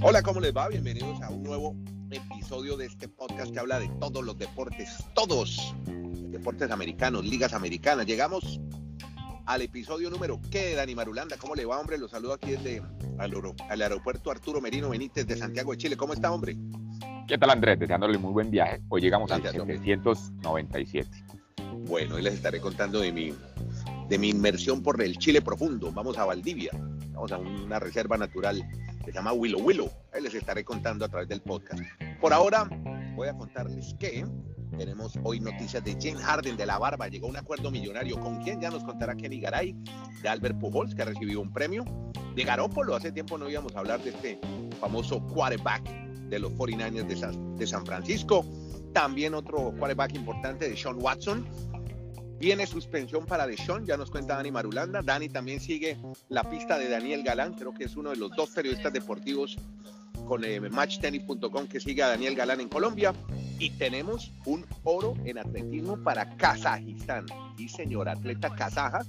Hola, 0.00 0.22
¿cómo 0.22 0.40
les 0.40 0.56
va? 0.56 0.68
Bienvenidos 0.68 1.20
a 1.20 1.28
un 1.28 1.42
nuevo 1.42 1.76
episodio 2.10 2.78
de 2.78 2.86
este 2.86 3.08
podcast 3.08 3.52
que 3.52 3.58
habla 3.58 3.78
de 3.78 3.88
todos 4.00 4.24
los 4.24 4.38
deportes, 4.38 5.04
todos 5.14 5.74
deportes 6.30 6.70
americanos, 6.70 7.26
ligas 7.26 7.52
americanas. 7.52 8.06
Llegamos 8.06 8.58
al 9.44 9.60
episodio 9.60 10.08
número 10.08 10.40
¿qué, 10.50 10.74
Dani 10.76 10.94
Marulanda? 10.94 11.36
¿Cómo 11.36 11.54
le 11.54 11.66
va, 11.66 11.78
hombre? 11.78 11.98
Lo 11.98 12.08
saludo 12.08 12.32
aquí 12.32 12.52
desde 12.52 12.82
el 13.70 13.82
aeropuerto 13.82 14.30
Arturo 14.30 14.62
Merino 14.62 14.88
Benítez 14.88 15.26
de 15.26 15.36
Santiago 15.36 15.72
de 15.72 15.78
Chile. 15.78 15.96
¿Cómo 15.96 16.14
está, 16.14 16.32
hombre? 16.32 16.56
¿Qué 17.26 17.36
tal, 17.36 17.50
Andrés? 17.50 17.78
Deseándole 17.78 18.16
muy 18.16 18.32
buen 18.32 18.50
viaje. 18.50 18.80
Hoy 18.88 19.02
llegamos 19.02 19.30
a 19.30 19.36
797. 19.36 21.24
Bueno, 21.86 22.14
hoy 22.14 22.22
les 22.22 22.32
estaré 22.34 22.60
contando 22.60 23.00
de 23.00 23.12
mi, 23.12 23.34
de 24.08 24.18
mi 24.18 24.30
inmersión 24.30 24.82
por 24.82 25.00
el 25.02 25.18
Chile 25.18 25.42
profundo. 25.42 25.92
Vamos 25.92 26.18
a 26.18 26.24
Valdivia, 26.24 26.70
vamos 27.12 27.32
a 27.32 27.38
una 27.38 27.78
reserva 27.78 28.16
natural 28.16 28.66
que 29.04 29.12
se 29.12 29.12
llama 29.12 29.32
Willow 29.32 29.60
Willow. 29.60 29.90
Ahí 30.12 30.22
les 30.22 30.34
estaré 30.34 30.64
contando 30.64 31.04
a 31.04 31.08
través 31.08 31.28
del 31.28 31.40
podcast. 31.40 31.82
Por 32.20 32.32
ahora, 32.32 32.68
voy 33.14 33.28
a 33.28 33.36
contarles 33.36 33.94
que 33.98 34.24
tenemos 34.76 35.18
hoy 35.24 35.40
noticias 35.40 35.82
de 35.84 35.92
James 36.00 36.22
Harden 36.22 36.56
de 36.56 36.66
la 36.66 36.78
Barba. 36.78 37.08
Llegó 37.08 37.26
un 37.26 37.36
acuerdo 37.36 37.70
millonario. 37.70 38.20
¿Con 38.20 38.42
quién? 38.42 38.60
Ya 38.60 38.70
nos 38.70 38.84
contará 38.84 39.14
Kenny 39.16 39.40
Garay, 39.40 39.74
de 40.22 40.28
Albert 40.28 40.58
Pujols, 40.58 40.94
que 40.94 41.02
ha 41.02 41.06
recibido 41.06 41.40
un 41.40 41.52
premio. 41.52 41.84
De 42.34 42.44
Garópolo, 42.44 42.94
hace 42.94 43.10
tiempo 43.10 43.36
no 43.38 43.48
íbamos 43.48 43.74
a 43.74 43.80
hablar 43.80 44.02
de 44.02 44.10
este 44.10 44.40
famoso 44.80 45.20
quarterback 45.26 45.82
de 46.28 46.38
los 46.38 46.52
49ers 46.52 47.06
de 47.06 47.16
San, 47.16 47.56
de 47.56 47.66
San 47.66 47.84
Francisco. 47.84 48.44
También 48.92 49.34
otro 49.34 49.72
quarterback 49.78 50.14
importante 50.14 50.68
de 50.68 50.76
Sean 50.76 50.96
Watson. 51.00 51.46
Viene 52.38 52.66
suspensión 52.66 53.26
para 53.26 53.46
Deshaun, 53.46 53.84
ya 53.84 53.96
nos 53.96 54.10
cuenta 54.10 54.36
Dani 54.36 54.52
Marulanda. 54.52 55.02
Dani 55.02 55.28
también 55.28 55.60
sigue 55.60 55.98
la 56.28 56.44
pista 56.44 56.78
de 56.78 56.88
Daniel 56.88 57.24
Galán, 57.24 57.54
creo 57.54 57.74
que 57.74 57.84
es 57.84 57.96
uno 57.96 58.10
de 58.10 58.16
los 58.16 58.30
dos 58.36 58.50
periodistas 58.50 58.92
deportivos 58.92 59.58
con 60.26 60.44
eh, 60.44 60.60
matchtennis.com 60.60 61.66
que 61.66 61.80
sigue 61.80 62.02
a 62.02 62.08
Daniel 62.08 62.36
Galán 62.36 62.60
en 62.60 62.68
Colombia. 62.68 63.12
Y 63.58 63.70
tenemos 63.70 64.30
un 64.44 64.64
oro 64.84 65.14
en 65.24 65.38
atletismo 65.38 65.96
para 66.04 66.36
Kazajistán. 66.36 67.26
Y 67.56 67.68
señora 67.68 68.12
atleta 68.12 68.54
kazaja, 68.54 69.00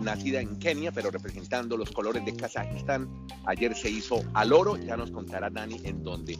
nacida 0.00 0.40
en 0.40 0.58
Kenia, 0.58 0.90
pero 0.90 1.12
representando 1.12 1.76
los 1.76 1.92
colores 1.92 2.24
de 2.24 2.34
Kazajistán. 2.34 3.08
Ayer 3.44 3.76
se 3.76 3.90
hizo 3.90 4.24
al 4.34 4.52
oro, 4.52 4.76
ya 4.76 4.96
nos 4.96 5.12
contará 5.12 5.50
Dani 5.50 5.80
en 5.84 6.02
dónde. 6.02 6.36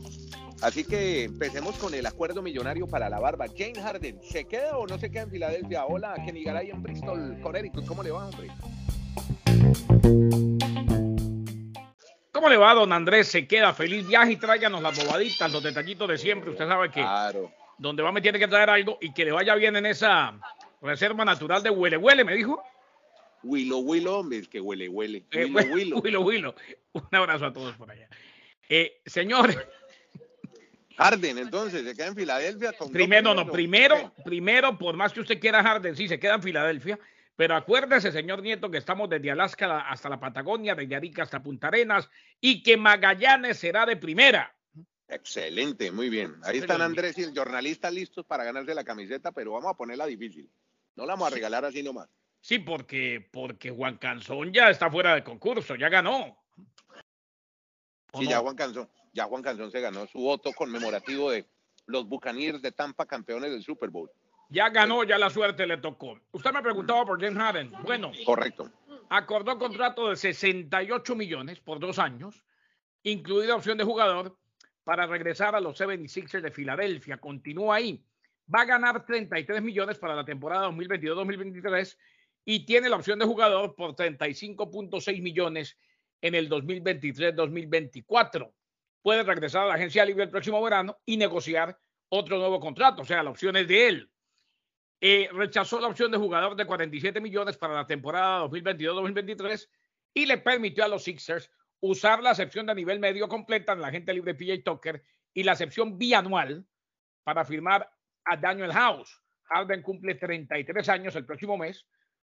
Así 0.62 0.84
que 0.84 1.24
empecemos 1.24 1.76
con 1.76 1.92
el 1.94 2.06
acuerdo 2.06 2.42
millonario 2.42 2.86
para 2.86 3.10
la 3.10 3.20
barba. 3.20 3.46
James 3.56 3.78
Harden, 3.78 4.18
¿se 4.22 4.46
queda 4.46 4.78
o 4.78 4.86
no 4.86 4.98
se 4.98 5.10
queda 5.10 5.22
en 5.22 5.30
Filadelfia? 5.30 5.84
Hola, 5.84 6.14
Kenny 6.24 6.44
Garay 6.44 6.70
en 6.70 6.82
Bristol, 6.82 7.38
Connecticut. 7.42 7.84
¿Cómo 7.86 8.02
le 8.02 8.10
va, 8.10 8.26
hombre? 8.26 8.48
¿Cómo 12.32 12.48
le 12.48 12.56
va, 12.56 12.74
don 12.74 12.92
Andrés? 12.92 13.28
Se 13.28 13.46
queda. 13.46 13.74
Feliz 13.74 14.06
viaje 14.06 14.32
y 14.32 14.36
tráiganos 14.36 14.82
las 14.82 15.04
bobaditas, 15.04 15.52
los 15.52 15.62
detallitos 15.62 16.08
de 16.08 16.18
siempre. 16.18 16.50
Usted 16.50 16.66
sabe 16.66 16.90
que 16.90 17.00
claro. 17.00 17.50
donde 17.78 18.02
va 18.02 18.12
me 18.12 18.22
tiene 18.22 18.38
que 18.38 18.48
traer 18.48 18.70
algo 18.70 18.98
y 19.00 19.12
que 19.12 19.24
le 19.24 19.32
vaya 19.32 19.54
bien 19.54 19.76
en 19.76 19.86
esa 19.86 20.38
reserva 20.80 21.24
natural 21.24 21.62
de 21.62 21.70
Huele 21.70 21.96
Huele, 21.96 22.24
me 22.24 22.34
dijo. 22.34 22.62
Willow 23.42 23.80
Willow, 23.80 24.14
hombre, 24.20 24.42
que 24.42 24.60
huele 24.60 24.88
huele. 24.88 25.24
Eh, 25.30 25.44
Willow, 25.44 26.00
Willow. 26.02 26.24
Willow, 26.24 26.54
Un 26.92 27.08
abrazo 27.12 27.46
a 27.46 27.52
todos 27.52 27.76
por 27.76 27.90
allá. 27.90 28.08
Eh, 28.68 29.00
señor. 29.06 29.54
Harden, 30.96 31.38
entonces, 31.38 31.84
se 31.84 31.94
queda 31.94 32.06
en 32.06 32.16
Filadelfia. 32.16 32.72
Con 32.72 32.90
primero, 32.90 33.34
no, 33.34 33.46
primero, 33.46 34.12
primero, 34.24 34.78
por 34.78 34.96
más 34.96 35.12
que 35.12 35.20
usted 35.20 35.38
quiera 35.38 35.62
Harden, 35.62 35.94
sí, 35.94 36.08
se 36.08 36.18
queda 36.18 36.34
en 36.34 36.42
Filadelfia. 36.42 36.98
Pero 37.36 37.54
acuérdese, 37.54 38.10
señor 38.12 38.40
Nieto, 38.42 38.70
que 38.70 38.78
estamos 38.78 39.10
desde 39.10 39.30
Alaska 39.30 39.80
hasta 39.80 40.08
la 40.08 40.18
Patagonia, 40.18 40.74
desde 40.74 40.96
Arica 40.96 41.22
hasta 41.22 41.42
Punta 41.42 41.68
Arenas, 41.68 42.08
y 42.40 42.62
que 42.62 42.78
Magallanes 42.78 43.58
será 43.58 43.84
de 43.84 43.96
primera. 43.96 44.54
Excelente, 45.08 45.92
muy 45.92 46.08
bien. 46.08 46.34
Ahí 46.42 46.58
están 46.58 46.80
Andrés 46.80 47.16
y 47.18 47.22
el 47.22 47.36
jornalista 47.36 47.90
listos 47.90 48.24
para 48.24 48.44
ganarse 48.44 48.74
la 48.74 48.84
camiseta, 48.84 49.32
pero 49.32 49.52
vamos 49.52 49.70
a 49.70 49.76
ponerla 49.76 50.06
difícil. 50.06 50.50
No 50.96 51.04
la 51.04 51.12
vamos 51.12 51.30
a 51.30 51.34
regalar 51.34 51.64
así 51.64 51.82
nomás. 51.82 52.08
Sí, 52.40 52.58
porque, 52.58 53.28
porque 53.30 53.70
Juan 53.70 53.98
Canzón 53.98 54.52
ya 54.52 54.70
está 54.70 54.90
fuera 54.90 55.14
del 55.14 55.22
concurso, 55.22 55.74
ya 55.74 55.88
ganó. 55.88 56.38
Sí, 58.18 58.26
ya 58.26 58.38
Juan 58.38 58.56
Canzón, 58.56 58.88
ya 59.16 59.24
Juan 59.24 59.42
Canzón 59.42 59.72
se 59.72 59.80
ganó 59.80 60.06
su 60.06 60.20
voto 60.20 60.52
conmemorativo 60.52 61.30
de 61.30 61.46
los 61.86 62.06
Buccaneers 62.06 62.60
de 62.60 62.70
Tampa, 62.70 63.06
campeones 63.06 63.50
del 63.50 63.62
Super 63.62 63.88
Bowl. 63.88 64.10
Ya 64.50 64.68
ganó, 64.68 65.04
ya 65.04 65.18
la 65.18 65.30
suerte 65.30 65.66
le 65.66 65.78
tocó. 65.78 66.20
Usted 66.32 66.52
me 66.52 66.62
preguntaba 66.62 67.06
por 67.06 67.20
James 67.20 67.38
Harden. 67.38 67.72
Bueno, 67.82 68.12
correcto. 68.24 68.70
Acordó 69.08 69.58
contrato 69.58 70.10
de 70.10 70.16
68 70.16 71.16
millones 71.16 71.58
por 71.60 71.80
dos 71.80 71.98
años, 71.98 72.44
incluida 73.02 73.56
opción 73.56 73.78
de 73.78 73.84
jugador 73.84 74.36
para 74.84 75.06
regresar 75.06 75.56
a 75.56 75.60
los 75.60 75.80
76ers 75.80 76.42
de 76.42 76.50
Filadelfia. 76.50 77.16
Continúa 77.16 77.76
ahí. 77.76 78.04
Va 78.54 78.60
a 78.60 78.66
ganar 78.66 79.06
33 79.06 79.62
millones 79.62 79.98
para 79.98 80.14
la 80.14 80.24
temporada 80.24 80.68
2022-2023 80.68 81.96
y 82.44 82.66
tiene 82.66 82.90
la 82.90 82.96
opción 82.96 83.18
de 83.18 83.24
jugador 83.24 83.74
por 83.74 83.96
35.6 83.96 85.22
millones 85.22 85.76
en 86.20 86.34
el 86.34 86.50
2023-2024. 86.50 88.52
Puede 89.06 89.22
regresar 89.22 89.62
a 89.62 89.66
la 89.66 89.74
agencia 89.74 90.04
libre 90.04 90.24
el 90.24 90.30
próximo 90.30 90.60
verano 90.60 90.98
y 91.06 91.16
negociar 91.16 91.78
otro 92.08 92.38
nuevo 92.38 92.58
contrato, 92.58 93.02
o 93.02 93.04
sea, 93.04 93.22
la 93.22 93.30
opción 93.30 93.54
es 93.54 93.68
de 93.68 93.86
él. 93.86 94.10
Eh, 95.00 95.28
rechazó 95.32 95.78
la 95.78 95.86
opción 95.86 96.10
de 96.10 96.18
jugador 96.18 96.56
de 96.56 96.66
47 96.66 97.20
millones 97.20 97.56
para 97.56 97.74
la 97.74 97.86
temporada 97.86 98.44
2022-2023 98.46 99.68
y 100.12 100.26
le 100.26 100.38
permitió 100.38 100.84
a 100.84 100.88
los 100.88 101.04
Sixers 101.04 101.48
usar 101.78 102.20
la 102.20 102.30
excepción 102.30 102.66
de 102.66 102.74
nivel 102.74 102.98
medio 102.98 103.28
completa 103.28 103.74
en 103.74 103.80
la 103.80 103.86
agente 103.86 104.12
libre 104.12 104.34
PJ 104.34 104.64
Tucker 104.64 105.00
y 105.32 105.44
la 105.44 105.52
excepción 105.52 105.96
bianual 105.96 106.66
para 107.22 107.44
firmar 107.44 107.88
a 108.24 108.36
Daniel 108.36 108.72
House. 108.72 109.22
Harden 109.44 109.82
cumple 109.82 110.16
33 110.16 110.88
años 110.88 111.14
el 111.14 111.24
próximo 111.24 111.56
mes, 111.56 111.86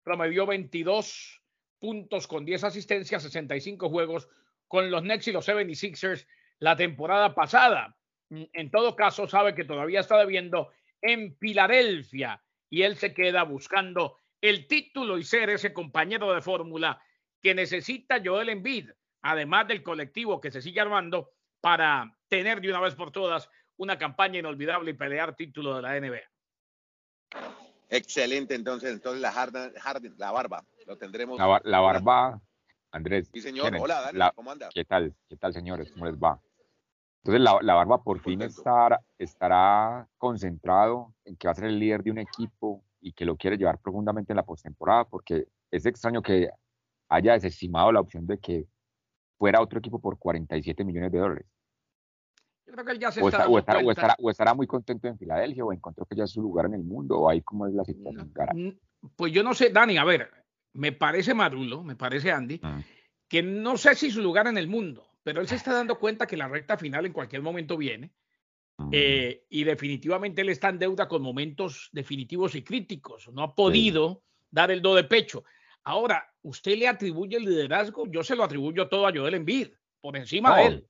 promedió 0.04 0.46
22 0.46 1.42
puntos 1.80 2.28
con 2.28 2.46
10 2.46 2.66
asistencias, 2.66 3.24
65 3.24 3.90
juegos 3.90 4.30
con 4.68 4.92
los 4.92 5.02
Nets 5.02 5.30
y 5.30 5.32
los 5.32 5.48
76ers 5.48 6.28
la 6.60 6.76
temporada 6.76 7.34
pasada. 7.34 7.96
En 8.30 8.70
todo 8.70 8.96
caso, 8.96 9.28
sabe 9.28 9.56
que 9.56 9.66
todavía 9.66 10.02
está 10.02 10.18
debiendo 10.18 10.70
en 11.02 11.36
Filadelfia 11.38 12.44
y 12.70 12.84
él 12.84 12.98
se 12.98 13.14
queda 13.14 13.44
buscando 13.44 14.18
el 14.42 14.68
título 14.68 15.18
y 15.18 15.24
ser 15.24 15.50
ese 15.50 15.74
compañero 15.74 16.34
de 16.34 16.42
fórmula 16.42 17.02
que 17.42 17.56
necesita 17.56 18.22
Joel 18.24 18.50
Embiid, 18.50 18.90
además 19.22 19.68
del 19.68 19.82
colectivo 19.82 20.40
que 20.40 20.52
se 20.52 20.62
sigue 20.62 20.80
armando 20.80 21.32
para 21.62 22.16
tener 22.28 22.62
de 22.62 22.70
una 22.70 22.80
vez 22.80 22.96
por 22.96 23.12
todas 23.12 23.50
una 23.78 23.98
campaña 23.98 24.40
inolvidable 24.40 24.92
y 24.92 24.94
pelear 24.94 25.36
título 25.36 25.76
de 25.76 25.82
la 25.82 26.00
NBA. 26.00 26.22
Excelente, 27.90 28.54
entonces, 28.54 28.92
entonces 28.92 29.22
la 29.22 29.32
Harden, 29.32 30.16
la 30.18 30.32
barba, 30.32 30.64
lo 30.86 30.98
tendremos. 30.98 31.40
La, 31.40 31.80
barba, 31.80 32.40
Andrés. 32.92 33.30
Sí, 33.34 33.42
señor, 33.42 33.76
hola, 33.80 34.02
Dani, 34.02 34.20
¿cómo 34.36 34.52
anda? 34.52 34.70
¿Qué 34.72 34.86
tal? 34.86 35.16
¿Qué 35.28 35.38
tal, 35.38 35.54
señores? 35.54 35.92
¿Cómo 35.92 36.06
les 36.06 36.16
va? 36.16 36.40
Entonces, 37.24 37.42
la, 37.42 37.60
la 37.62 37.74
barba 37.76 38.02
por 38.02 38.20
fin 38.20 38.42
estará, 38.42 39.00
estará 39.18 40.08
concentrado 40.18 41.14
en 41.26 41.36
que 41.36 41.48
va 41.48 41.52
a 41.52 41.56
ser 41.56 41.66
el 41.66 41.80
líder 41.80 42.04
de 42.04 42.12
un 42.12 42.20
equipo 42.20 42.84
y 43.02 43.14
que 43.14 43.26
lo 43.26 43.36
quiere 43.36 43.58
llevar 43.58 43.80
profundamente 43.80 44.32
en 44.32 44.38
la 44.38 44.46
postemporada, 44.46 45.06
porque 45.06 45.48
es 45.72 45.86
extraño 45.86 46.22
que 46.22 46.50
haya 47.10 47.34
desestimado 47.34 47.92
la 47.92 48.00
opción 48.00 48.26
de 48.26 48.38
que 48.38 48.68
fuera 49.38 49.62
otro 49.62 49.80
equipo 49.80 50.00
por 50.00 50.18
47 50.18 50.84
millones 50.84 51.12
de 51.12 51.18
dólares. 51.18 51.46
Yo 52.66 52.74
creo 52.74 52.86
que 52.86 52.92
él 52.92 53.00
ya 53.00 53.12
se 53.12 53.22
o, 53.22 53.30
está 53.30 53.48
o, 53.48 53.58
estará, 53.58 53.80
o, 53.80 53.92
estará, 53.92 54.16
o, 54.20 54.30
estará, 54.30 54.54
muy 54.54 54.68
contento 54.68 55.08
en 55.08 55.18
Filadelfia 55.18 55.66
o 55.66 55.74
encontró 55.74 56.06
que 56.06 56.16
ya 56.16 56.26
es 56.26 56.32
su 56.32 56.42
lugar 56.42 56.68
en 56.68 56.76
el 56.76 56.84
mundo 56.84 57.18
o 57.20 57.30
ahí 57.30 57.42
cómo 57.42 57.66
es 57.66 57.74
la 57.74 57.84
situación. 57.84 58.32
Pues 59.16 59.34
yo 59.34 59.44
no 59.44 59.54
sé, 59.54 59.72
Dani, 59.72 59.98
a 59.98 60.04
ver, 60.04 60.30
me 60.74 60.92
parece 60.92 61.34
Marulo, 61.34 61.84
me 61.84 61.96
parece 61.96 62.32
Andy, 62.32 62.56
uh 62.56 62.68
-huh. 62.68 62.86
que 63.28 63.42
no 63.42 63.78
sé 63.78 63.96
si 63.96 64.12
su 64.12 64.22
lugar 64.22 64.48
en 64.48 64.58
el 64.58 64.68
mundo, 64.68 65.09
pero 65.24 65.42
él 65.42 65.48
se 65.48 65.56
está 65.56 65.74
dando 65.74 66.00
cuenta 66.00 66.28
que 66.28 66.38
la 66.38 66.48
recta 66.48 66.78
final 66.78 67.06
en 67.06 67.14
cualquier 67.14 67.42
momento 67.42 67.78
viene 67.78 68.12
eh, 68.92 69.46
y 69.50 69.64
definitivamente 69.64 70.42
él 70.42 70.50
está 70.50 70.70
en 70.70 70.80
deuda 70.80 71.08
con 71.08 71.22
momentos 71.22 71.90
definitivos 71.92 72.56
y 72.56 72.64
críticos. 72.64 73.30
No 73.34 73.44
ha 73.44 73.56
podido 73.56 74.14
sí. 74.14 74.48
dar 74.52 74.72
el 74.72 74.82
do 74.82 74.96
de 74.96 75.04
pecho. 75.04 75.44
Ahora, 75.84 76.24
usted 76.42 76.78
le 76.78 76.88
atribuye 76.88 77.38
el 77.38 77.44
liderazgo, 77.44 78.08
yo 78.08 78.24
se 78.24 78.36
lo 78.36 78.44
atribuyo 78.44 78.88
todo 78.88 79.08
a 79.08 79.12
Joel 79.14 79.34
Embiid, 79.34 79.70
por 80.02 80.16
encima 80.16 80.50
no, 80.50 80.56
de 80.56 80.66
él. 80.66 80.88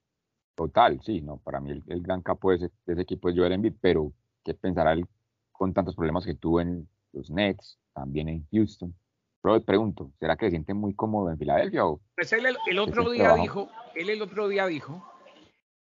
Total, 0.55 0.99
sí, 1.01 1.21
no, 1.21 1.37
para 1.37 1.59
mí 1.59 1.71
el, 1.71 1.83
el 1.87 2.01
gran 2.01 2.21
capo 2.21 2.51
de 2.51 2.57
ese, 2.57 2.71
de 2.85 2.93
ese, 2.93 3.01
equipo 3.01 3.29
es 3.29 3.35
Joel 3.35 3.53
Embiid, 3.53 3.73
pero 3.81 4.13
¿qué 4.43 4.53
pensará 4.53 4.93
él 4.93 5.05
con 5.51 5.73
tantos 5.73 5.95
problemas 5.95 6.25
que 6.25 6.35
tuvo 6.35 6.61
en 6.61 6.87
los 7.13 7.29
Nets, 7.29 7.79
también 7.93 8.29
en 8.29 8.45
Houston? 8.51 8.93
Pero 9.41 9.63
pregunto, 9.63 10.11
¿será 10.19 10.35
que 10.35 10.47
se 10.47 10.51
siente 10.51 10.73
muy 10.73 10.93
cómodo 10.93 11.31
en 11.31 11.37
Filadelfia? 11.37 11.85
O 11.85 12.01
pues 12.15 12.31
él 12.33 12.45
el, 12.45 12.57
el 12.67 12.79
otro 12.79 13.09
día 13.09 13.23
trabajo? 13.23 13.41
dijo, 13.41 13.69
él 13.95 14.09
el 14.09 14.21
otro 14.21 14.47
día 14.47 14.67
dijo, 14.67 15.09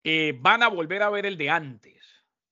eh, 0.03 0.37
van 0.39 0.63
a 0.63 0.67
volver 0.67 1.03
a 1.03 1.09
ver 1.09 1.25
el 1.25 1.37
de 1.37 1.49
antes. 1.49 2.03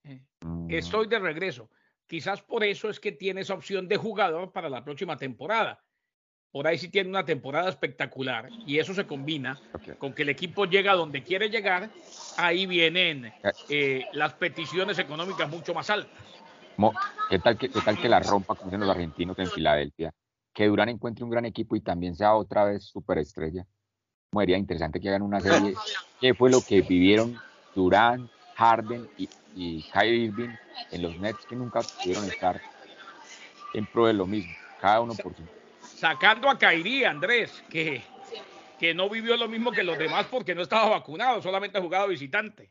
Eh, 0.04 0.22
mm. 0.42 0.68
Estoy 0.72 1.08
de 1.08 1.20
regreso. 1.20 1.70
Quizás 2.08 2.42
por 2.42 2.64
eso 2.64 2.90
es 2.90 3.00
que 3.00 3.12
tiene 3.12 3.42
esa 3.42 3.54
opción 3.54 3.88
de 3.88 3.98
jugador 3.98 4.52
para 4.52 4.70
la 4.70 4.84
próxima 4.84 5.18
temporada. 5.18 5.84
por 6.52 6.66
ahí 6.66 6.78
sí 6.78 6.88
tiene 6.88 7.10
una 7.10 7.26
temporada 7.26 7.70
espectacular 7.70 8.50
y 8.66 8.80
eso 8.80 8.94
se 8.94 9.06
combina 9.06 9.60
con 10.00 10.14
que 10.14 10.24
el 10.24 10.30
equipo 10.30 10.66
llega 10.66 10.94
donde 10.94 11.22
quiere 11.22 11.50
llegar, 11.50 11.90
ahí 12.38 12.66
vienen 12.66 13.32
eh, 13.70 14.06
las 14.14 14.34
peticiones 14.34 14.98
económicas 14.98 15.50
mucho 15.50 15.74
más 15.74 15.90
altas. 15.90 16.18
¿Qué 17.30 17.40
tal 17.40 17.58
que, 17.58 17.70
qué 17.70 17.82
tal 17.82 18.00
que 18.00 18.08
la 18.08 18.22
rompa 18.22 18.56
como 18.56 18.72
dicen 18.72 18.80
los 18.80 18.90
argentinos 18.90 19.38
en 19.38 19.48
Filadelfia? 19.48 20.14
Que 20.58 20.66
Durán 20.66 20.90
encuentre 20.90 21.24
un 21.24 21.30
gran 21.30 21.46
equipo 21.46 21.76
y 21.76 21.82
también 21.82 22.16
sea 22.16 22.36
otra 22.36 22.66
vez 22.66 22.84
superestrella. 22.84 23.66
Sería 24.34 24.58
interesante 24.58 25.00
que 25.00 25.08
hagan 25.08 25.22
una 25.22 25.40
serie. 25.40 25.74
¿Qué 26.20 26.34
fue 26.34 26.50
lo 26.50 26.62
que 26.62 26.82
vivieron 26.82 27.40
Durán, 27.76 28.30
Harden 28.56 29.08
y, 29.18 29.30
y 29.56 29.84
Kyrie 29.94 30.26
Irving 30.26 30.50
en 30.92 31.02
los 31.02 31.18
Nets 31.20 31.46
que 31.46 31.56
nunca 31.56 31.80
pudieron 31.82 32.26
estar 32.26 32.60
en 33.74 33.86
pro 33.86 34.08
de 34.08 34.14
lo 34.14 34.26
mismo? 34.26 34.52
Cada 34.82 35.00
uno 35.00 35.14
por 35.14 35.34
sí 35.34 35.44
sacando 35.98 36.50
a 36.50 36.58
Kairi, 36.58 37.04
Andrés, 37.04 37.64
que, 37.70 38.04
que 38.80 38.94
no 38.94 39.10
vivió 39.10 39.36
lo 39.36 39.48
mismo 39.48 39.72
que 39.72 39.84
los 39.84 39.98
demás 39.98 40.28
porque 40.30 40.54
no 40.54 40.62
estaba 40.62 40.90
vacunado, 40.90 41.42
solamente 41.42 41.78
ha 41.78 41.82
jugado 41.82 42.08
visitante. 42.08 42.70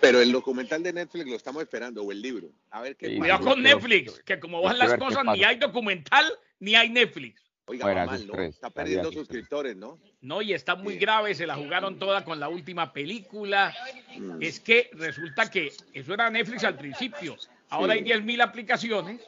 Pero 0.00 0.20
el 0.20 0.32
documental 0.32 0.82
de 0.82 0.92
Netflix 0.92 1.26
lo 1.26 1.36
estamos 1.36 1.62
esperando, 1.62 2.02
o 2.02 2.10
el 2.10 2.20
libro. 2.20 2.48
A 2.70 2.80
ver 2.80 2.96
qué 2.96 3.16
Cuidado 3.16 3.44
con 3.44 3.62
Netflix, 3.62 4.20
que 4.24 4.40
como 4.40 4.62
van 4.62 4.78
las 4.78 4.94
cosas, 4.94 5.24
ni 5.32 5.44
hay 5.44 5.56
documental 5.56 6.26
ni 6.60 6.74
hay 6.74 6.90
Netflix. 6.90 7.42
Oiga, 7.66 8.06
mal, 8.06 8.26
¿no? 8.26 8.42
Está 8.42 8.70
perdiendo 8.70 9.12
suscriptores, 9.12 9.76
¿no? 9.76 9.98
No, 10.22 10.40
y 10.40 10.54
está 10.54 10.74
muy 10.74 10.96
grave, 10.96 11.34
se 11.34 11.46
la 11.46 11.54
jugaron 11.54 11.98
toda 11.98 12.24
con 12.24 12.40
la 12.40 12.48
última 12.48 12.94
película. 12.94 13.74
Mm. 14.16 14.42
Es 14.42 14.58
que 14.58 14.88
resulta 14.94 15.50
que 15.50 15.72
eso 15.92 16.14
era 16.14 16.30
Netflix 16.30 16.64
al 16.64 16.78
principio. 16.78 17.36
Ahora 17.68 17.92
hay 17.92 18.00
10.000 18.00 18.42
aplicaciones 18.42 19.20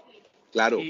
Claro, 0.53 0.81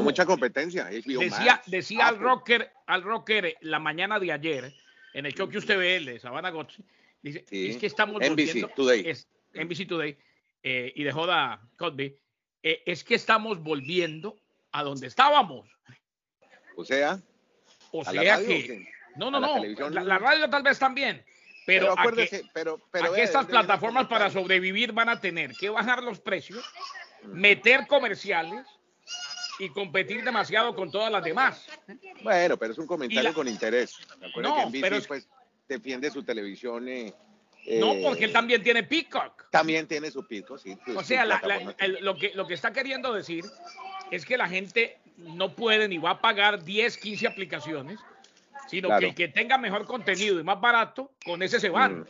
mucha 0.00 0.24
competencia. 0.24 0.84
decía, 0.84 1.62
decía 1.66 2.08
al 2.08 2.18
rocker, 2.18 2.70
al 2.86 3.02
rocker 3.02 3.56
la 3.60 3.78
mañana 3.78 4.18
de 4.18 4.32
ayer, 4.32 4.74
en 5.12 5.26
el 5.26 5.34
show 5.34 5.48
que 5.48 5.58
usted 5.58 5.76
ve, 5.78 5.96
el 5.96 6.06
de 6.06 6.18
Savannah 6.18 6.50
Gotch, 6.50 6.78
dice, 7.22 7.44
es 7.50 7.76
que 7.76 7.86
estamos 7.86 8.20
volviendo, 8.26 8.68
Today. 8.68 9.02
Es, 9.06 9.28
NBC 9.52 9.86
Today, 9.86 10.16
eh, 10.62 10.92
y 10.94 11.04
de 11.04 11.12
Joda 11.12 11.60
Cosby, 11.76 12.16
eh, 12.62 12.82
es 12.86 13.04
que 13.04 13.14
estamos 13.14 13.62
volviendo 13.62 14.40
a 14.74 14.82
donde 14.82 15.06
estábamos. 15.06 15.66
O 16.76 16.84
sea, 16.84 17.20
o 17.92 18.04
sea 18.04 18.38
que, 18.38 18.88
no, 19.14 19.30
no, 19.30 19.38
no, 19.38 19.90
la, 19.90 20.18
radio 20.18 20.50
tal 20.50 20.64
vez 20.64 20.80
también, 20.80 21.24
pero, 21.64 21.94
pero, 22.02 22.22
aquí, 22.22 22.50
pero, 22.52 22.80
aquí 22.92 23.20
estas 23.20 23.46
plataformas 23.46 24.08
para 24.08 24.30
sobrevivir 24.30 24.90
van 24.90 25.08
a 25.08 25.20
tener 25.20 25.52
que 25.52 25.70
bajar 25.70 26.02
los 26.02 26.18
precios, 26.18 26.64
meter 27.22 27.86
comerciales, 27.86 28.66
y 29.60 29.68
competir 29.68 30.24
demasiado 30.24 30.74
con 30.74 30.90
todas 30.90 31.12
las 31.12 31.22
demás. 31.22 31.68
Bueno, 32.24 32.56
pero 32.56 32.72
es 32.72 32.78
un 32.78 32.88
comentario 32.88 33.32
con 33.32 33.46
interés. 33.46 33.96
No, 34.42 34.72
que 34.72 34.80
pero 34.80 35.00
pues, 35.06 35.28
defiende 35.68 36.10
su 36.10 36.24
televisión. 36.24 36.88
Eh, 36.88 37.14
no, 37.78 37.92
eh, 37.92 38.00
porque 38.02 38.24
él 38.24 38.32
también 38.32 38.64
tiene 38.64 38.82
Peacock. 38.82 39.48
También 39.50 39.86
tiene 39.86 40.10
su 40.10 40.26
Peacock, 40.26 40.58
sí. 40.58 40.76
o 40.96 41.04
sea, 41.04 41.24
lo, 42.00 42.16
que, 42.16 42.32
lo 42.34 42.48
que 42.48 42.54
está 42.54 42.72
queriendo 42.72 43.12
decir 43.12 43.44
es 44.14 44.24
que 44.24 44.36
la 44.36 44.48
gente 44.48 44.98
no 45.16 45.54
puede 45.54 45.88
ni 45.88 45.98
va 45.98 46.10
a 46.10 46.20
pagar 46.20 46.64
10, 46.64 46.98
15 46.98 47.26
aplicaciones, 47.26 47.98
sino 48.68 48.96
que 48.98 49.06
el 49.06 49.14
que 49.14 49.28
tenga 49.28 49.58
mejor 49.58 49.86
contenido 49.86 50.40
y 50.40 50.44
más 50.44 50.60
barato, 50.60 51.12
con 51.24 51.42
ese 51.42 51.60
se 51.60 51.68
van. 51.68 52.00
Mm. 52.00 52.06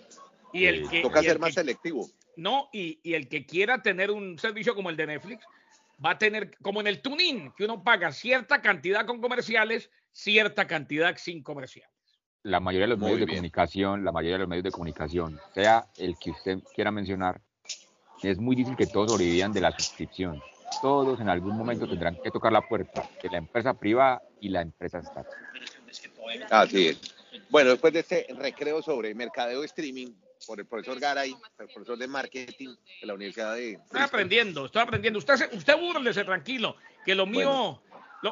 Y 0.52 0.66
el 0.66 0.88
que, 0.88 1.02
Toca 1.02 1.22
ser 1.22 1.38
más 1.38 1.54
selectivo. 1.54 2.08
No, 2.36 2.68
y, 2.72 3.00
y 3.02 3.14
el 3.14 3.28
que 3.28 3.44
quiera 3.44 3.82
tener 3.82 4.10
un 4.10 4.38
servicio 4.38 4.74
como 4.74 4.90
el 4.90 4.96
de 4.96 5.06
Netflix, 5.06 5.44
va 6.04 6.10
a 6.10 6.18
tener, 6.18 6.56
como 6.62 6.80
en 6.80 6.86
el 6.86 7.00
tuning, 7.00 7.52
que 7.56 7.64
uno 7.64 7.82
paga 7.82 8.12
cierta 8.12 8.60
cantidad 8.60 9.06
con 9.06 9.20
comerciales, 9.20 9.90
cierta 10.12 10.66
cantidad 10.66 11.16
sin 11.16 11.42
comerciales. 11.42 11.90
La 12.42 12.60
mayoría 12.60 12.86
de 12.86 12.90
los 12.90 12.98
medios 12.98 13.20
de 13.20 13.26
comunicación, 13.26 14.04
la 14.04 14.12
mayoría 14.12 14.34
de 14.34 14.40
los 14.40 14.48
medios 14.48 14.64
de 14.64 14.70
comunicación, 14.70 15.40
sea 15.54 15.86
el 15.96 16.16
que 16.18 16.30
usted 16.30 16.58
quiera 16.74 16.90
mencionar, 16.90 17.40
es 18.22 18.38
muy 18.38 18.54
difícil 18.54 18.76
que 18.76 18.86
todos 18.86 19.12
sobrevivan 19.12 19.52
de 19.52 19.60
la 19.60 19.72
suscripción. 19.72 20.42
Todos 20.80 21.20
en 21.20 21.28
algún 21.28 21.56
momento 21.56 21.88
tendrán 21.88 22.16
que 22.22 22.30
tocar 22.30 22.52
la 22.52 22.62
puerta 22.62 23.08
de 23.22 23.30
la 23.30 23.38
empresa 23.38 23.74
privada 23.74 24.22
y 24.40 24.48
la 24.48 24.62
empresa 24.62 24.98
estatal. 24.98 25.26
Así 26.50 26.88
es. 26.88 27.14
Bueno, 27.50 27.70
después 27.70 27.92
de 27.92 28.00
este 28.00 28.26
recreo 28.36 28.82
sobre 28.82 29.14
mercadeo 29.14 29.64
streaming, 29.64 30.12
por 30.46 30.60
el 30.60 30.66
profesor 30.66 31.00
Garay, 31.00 31.34
el 31.58 31.66
profesor 31.68 31.96
de 31.98 32.06
marketing 32.06 32.74
de 33.00 33.06
la 33.06 33.14
Universidad 33.14 33.54
de... 33.54 33.72
Estoy 33.72 34.00
aprendiendo, 34.02 34.66
estoy 34.66 34.82
aprendiendo. 34.82 35.18
Usted, 35.18 35.34
usted 35.52 35.78
búrlese 35.78 36.24
tranquilo, 36.24 36.76
que 37.04 37.14
lo 37.14 37.26
mío, 37.26 37.80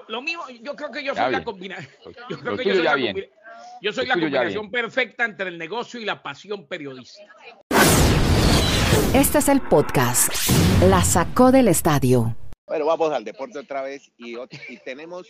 lo, 0.09 0.23
mío, 0.23 0.41
yo 0.61 0.75
creo 0.75 0.91
que 0.91 1.05
yo 1.05 1.15
soy 1.15 1.33
la 1.33 1.45
combinación. 1.45 2.15
Yo 2.29 2.39
creo 2.39 2.57
que 2.57 2.65
yo 2.65 2.75
soy, 2.75 2.83
la, 2.83 3.15
yo 3.81 3.93
soy 3.93 4.07
la 4.07 4.15
combinación 4.15 4.71
perfecta 4.71 5.25
entre 5.25 5.49
el 5.49 5.59
negocio 5.59 6.01
y 6.01 6.05
la 6.05 6.23
pasión 6.23 6.67
periodista. 6.67 7.23
Este 9.15 9.39
es 9.39 9.49
el 9.49 9.61
podcast. 9.61 10.33
La 10.91 11.01
sacó 11.03 11.53
del 11.53 11.69
estadio. 11.69 12.35
Bueno, 12.67 12.87
vamos 12.87 13.13
al 13.13 13.23
deporte 13.23 13.57
otra 13.57 13.83
vez 13.83 14.11
y, 14.17 14.35
y 14.37 14.77
tenemos 14.85 15.29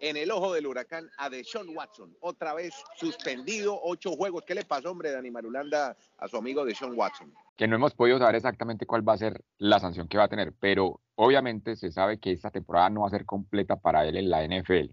en 0.00 0.16
el 0.16 0.32
ojo 0.32 0.52
del 0.52 0.66
huracán 0.66 1.08
a 1.18 1.30
Deshaun 1.30 1.68
Watson. 1.76 2.16
Otra 2.20 2.52
vez 2.52 2.74
suspendido, 2.96 3.78
ocho 3.80 4.10
juegos. 4.16 4.42
¿Qué 4.44 4.56
le 4.56 4.64
pasó, 4.64 4.90
hombre, 4.90 5.12
Dani 5.12 5.30
Marulanda, 5.30 5.96
a 6.16 6.26
su 6.26 6.36
amigo 6.36 6.64
Deshaun 6.64 6.98
Watson? 6.98 7.32
Que 7.56 7.68
no 7.68 7.76
hemos 7.76 7.94
podido 7.94 8.18
saber 8.18 8.34
exactamente 8.34 8.86
cuál 8.86 9.08
va 9.08 9.12
a 9.12 9.18
ser 9.18 9.44
la 9.58 9.78
sanción 9.78 10.08
que 10.08 10.18
va 10.18 10.24
a 10.24 10.28
tener, 10.28 10.52
pero 10.58 11.00
obviamente 11.14 11.76
se 11.76 11.92
sabe 11.92 12.18
que 12.18 12.32
esta 12.32 12.50
temporada 12.50 12.90
no 12.90 13.02
va 13.02 13.06
a 13.06 13.10
ser 13.10 13.24
completa 13.24 13.76
para 13.76 14.04
él 14.04 14.16
en 14.16 14.28
la 14.28 14.44
NFL. 14.44 14.90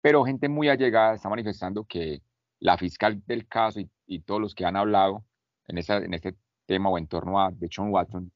Pero 0.00 0.24
gente 0.24 0.48
muy 0.48 0.68
allegada 0.68 1.14
está 1.14 1.28
manifestando 1.28 1.84
que 1.84 2.22
la 2.60 2.78
fiscal 2.78 3.20
del 3.26 3.48
caso 3.48 3.80
y, 4.06 4.20
todos 4.20 4.40
los 4.40 4.54
que 4.54 4.64
han 4.64 4.76
hablado 4.76 5.24
en, 5.66 5.78
esa, 5.78 5.96
en 5.96 6.14
este 6.14 6.36
tema 6.66 6.88
o 6.88 6.98
en 6.98 7.08
torno 7.08 7.40
a 7.40 7.50
Deshaun 7.50 7.90
Watson, 7.90 8.30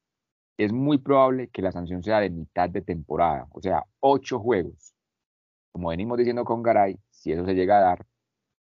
es 0.65 0.71
muy 0.71 0.97
probable 0.97 1.47
que 1.47 1.61
la 1.61 1.71
sanción 1.71 2.03
sea 2.03 2.19
de 2.19 2.29
mitad 2.29 2.69
de 2.69 2.81
temporada, 2.81 3.47
o 3.51 3.61
sea, 3.61 3.83
ocho 3.99 4.39
juegos 4.39 4.93
como 5.71 5.89
venimos 5.89 6.17
diciendo 6.17 6.43
con 6.43 6.63
Garay, 6.63 6.97
si 7.09 7.31
eso 7.31 7.45
se 7.45 7.53
llega 7.53 7.77
a 7.77 7.81
dar, 7.81 8.05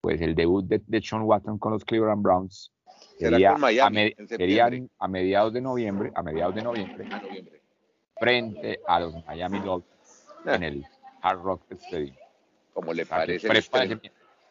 pues 0.01 0.21
el 0.21 0.35
debut 0.35 0.67
de, 0.67 1.01
Sean 1.01 1.23
Watson 1.23 1.59
con 1.59 1.73
los 1.73 1.85
Cleveland 1.85 2.23
Browns 2.23 2.73
sería, 3.19 3.53
a, 3.53 5.09
mediados 5.09 5.53
de 5.53 5.61
noviembre, 5.61 6.13
a 6.15 6.23
mediados 6.23 6.55
de 6.55 6.63
noviembre, 6.63 7.09
frente 8.19 8.81
a 8.87 9.01
los 9.01 9.25
Miami 9.27 9.61
Dolphins 9.61 10.27
ah. 10.45 10.55
en 10.57 10.63
el 10.63 10.87
Hard 11.23 11.41
Rock 11.41 11.63
Stadium. 11.71 12.17
Como 12.75 12.93
le 12.93 13.07
parece, 13.07 13.49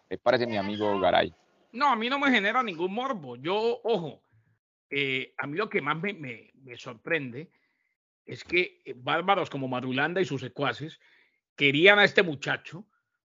le 0.10 0.18
parece, 0.18 0.48
mi 0.48 0.58
amigo 0.58 1.00
Garay. 1.00 1.34
No, 1.74 1.88
a 1.88 1.96
mí 1.96 2.10
no 2.10 2.18
me 2.18 2.32
genera 2.32 2.64
ningún 2.64 2.94
morbo. 2.94 3.36
Yo, 3.36 3.80
ojo, 3.84 4.20
eh, 4.90 5.34
a 5.38 5.48
mí 5.48 5.58
lo 5.58 5.70
que 5.70 5.82
más 5.82 5.98
me, 6.02 6.14
me 6.14 6.78
sorprende 6.78 7.52
es 8.26 8.44
que 8.44 8.82
eh, 8.86 8.94
bárbaros 8.96 9.50
como 9.50 9.68
Marulanda 9.68 10.22
y 10.22 10.26
sus 10.26 10.42
secuaces 10.42 11.00
querían 11.56 12.00
a 12.00 12.04
este 12.04 12.24
muchacho 12.24 12.86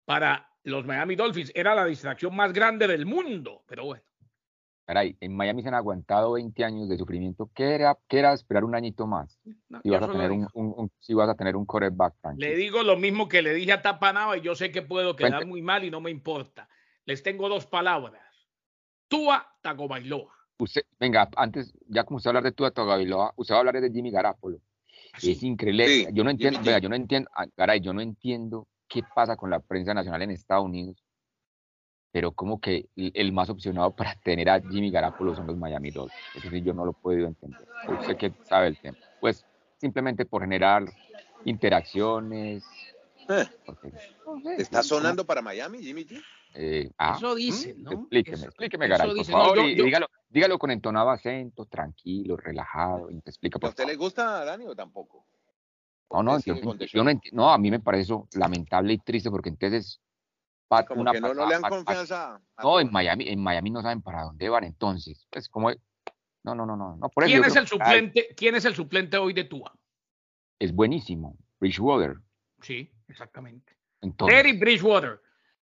para 0.04 0.50
los 0.62 0.86
Miami 0.86 1.16
Dolphins. 1.16 1.52
Era 1.54 1.74
la 1.74 1.84
distracción 1.84 2.34
más 2.34 2.52
grande 2.52 2.86
del 2.86 3.06
mundo, 3.06 3.64
pero 3.66 3.84
bueno. 3.84 4.02
Caray, 4.86 5.16
en 5.20 5.34
Miami 5.34 5.62
se 5.62 5.68
han 5.68 5.74
aguantado 5.74 6.32
20 6.32 6.62
años 6.62 6.88
de 6.90 6.98
sufrimiento. 6.98 7.50
¿Qué 7.54 7.74
era, 7.74 7.96
qué 8.06 8.18
era 8.18 8.34
esperar 8.34 8.64
un 8.64 8.74
añito 8.74 9.06
más? 9.06 9.40
si, 9.82 9.88
vas 9.88 10.02
a 10.02 10.12
tener 10.12 10.30
un, 10.30 10.92
si 10.98 11.14
vas 11.14 11.28
a 11.28 11.34
tener 11.34 11.56
un 11.56 11.64
coreback. 11.64 12.14
Le 12.36 12.54
digo 12.54 12.82
lo 12.82 12.96
mismo 12.96 13.26
que 13.26 13.40
le 13.40 13.54
dije 13.54 13.72
a 13.72 13.80
Tapanaba 13.80 14.36
y 14.36 14.42
yo 14.42 14.54
sé 14.54 14.70
que 14.70 14.82
puedo 14.82 15.16
quedar 15.16 15.46
muy 15.46 15.62
mal 15.62 15.84
y 15.84 15.90
no 15.90 16.02
me 16.02 16.10
importa. 16.10 16.68
Les 17.06 17.22
tengo 17.22 17.48
dos 17.48 17.66
palabras. 17.66 18.22
Tua 19.08 19.56
Tagovailoa. 19.62 20.34
Usted, 20.58 20.82
venga, 21.00 21.28
antes, 21.36 21.72
ya 21.88 22.04
como 22.04 22.18
usted 22.18 22.28
hablar 22.28 22.44
de 22.44 22.52
Tua 22.52 22.70
Tagovailoa, 22.70 23.32
usted 23.36 23.54
va 23.54 23.58
a 23.58 23.60
hablar 23.60 23.80
de 23.80 23.90
Jimmy 23.90 24.10
Garapolo. 24.10 24.60
Es 25.16 25.42
increíble. 25.42 26.08
yo 26.12 26.24
no 26.24 26.30
entiendo, 26.30 26.60
yo 26.78 26.88
no 26.88 26.96
entiendo, 26.96 27.30
ah, 27.34 27.46
caray, 27.56 27.80
yo 27.80 27.92
no 27.92 28.00
entiendo 28.00 28.66
qué 28.88 29.02
pasa 29.14 29.36
con 29.36 29.50
la 29.50 29.60
prensa 29.60 29.94
nacional 29.94 30.22
en 30.22 30.30
Estados 30.30 30.64
Unidos, 30.64 31.02
pero 32.12 32.32
como 32.32 32.60
que 32.60 32.88
el 32.94 33.32
más 33.32 33.50
opcionado 33.50 33.90
para 33.94 34.14
tener 34.14 34.48
a 34.48 34.60
Jimmy 34.60 34.90
Garapolo 34.90 35.34
son 35.34 35.46
los 35.46 35.56
Miami 35.56 35.90
Dolphins. 35.90 36.36
Eso 36.36 36.50
sí, 36.50 36.62
yo 36.62 36.72
no 36.72 36.84
lo 36.84 36.92
he 36.92 36.94
podido 36.94 37.26
entender. 37.26 37.66
Usted 37.88 38.16
que 38.16 38.32
sabe 38.44 38.68
el 38.68 38.78
tema. 38.78 38.96
Pues 39.20 39.44
simplemente 39.78 40.24
por 40.24 40.42
generar 40.42 40.84
interacciones. 41.44 42.64
Eh. 43.28 43.46
¿Está 44.58 44.82
sonando 44.82 45.24
para 45.24 45.42
Miami, 45.42 45.78
Jimmy 45.82 46.04
G? 46.04 46.22
Eh, 46.54 46.90
ah, 46.98 47.14
eso 47.16 47.34
dice, 47.34 47.74
¿no? 47.76 47.90
Explíqueme, 47.92 48.44
explíqueme, 48.44 48.88
Garay, 48.88 49.14
por 49.14 49.24
favor, 49.24 49.58
y, 49.58 49.74
dígalo, 49.74 50.08
dígalo 50.28 50.58
con 50.58 50.70
entonado 50.70 51.10
acento, 51.10 51.66
tranquilo, 51.66 52.36
relajado, 52.36 53.10
y 53.10 53.20
te 53.20 53.30
explica 53.30 53.58
¿A 53.60 53.68
usted 53.68 53.86
le 53.86 53.96
gusta, 53.96 54.44
Dani, 54.44 54.66
o 54.66 54.74
tampoco? 54.76 55.26
No, 56.10 56.22
no, 56.22 56.38
yo, 56.38 56.54
no 56.54 57.20
no, 57.32 57.52
a 57.52 57.58
mí 57.58 57.70
me 57.72 57.80
parece 57.80 58.04
eso 58.04 58.28
lamentable 58.34 58.92
y 58.92 58.98
triste 58.98 59.30
porque 59.30 59.48
entonces 59.48 60.00
como 60.82 61.02
una 61.02 61.12
que 61.12 61.20
no, 61.20 61.34
no, 61.34 61.46
le 61.46 61.52
dan 61.52 61.62
confianza. 61.62 62.40
no, 62.62 62.80
en 62.80 62.90
Miami, 62.90 63.28
en 63.28 63.40
Miami 63.40 63.70
no 63.70 63.82
saben 63.82 64.02
para 64.02 64.22
dónde 64.22 64.48
van 64.48 64.64
entonces. 64.64 65.26
Pues 65.30 65.48
como 65.48 65.70
no, 65.70 66.54
no, 66.54 66.66
no, 66.66 66.76
no, 66.76 66.96
no 66.96 67.08
¿Quién 67.10 67.44
es 67.44 67.56
el 67.56 67.66
suplente? 67.66 68.34
¿Quién 68.36 68.54
es 68.54 68.64
el 68.64 68.74
suplente 68.74 69.16
hoy 69.16 69.32
de 69.32 69.44
Tua? 69.44 69.72
Es 70.58 70.74
buenísimo, 70.74 71.36
Rich 71.60 71.80
Water. 71.80 72.16
Sí, 72.60 72.90
exactamente. 73.08 73.72
Entonces, 74.00 74.42
Teddy 74.42 74.58
Bridgewater. 74.58 75.20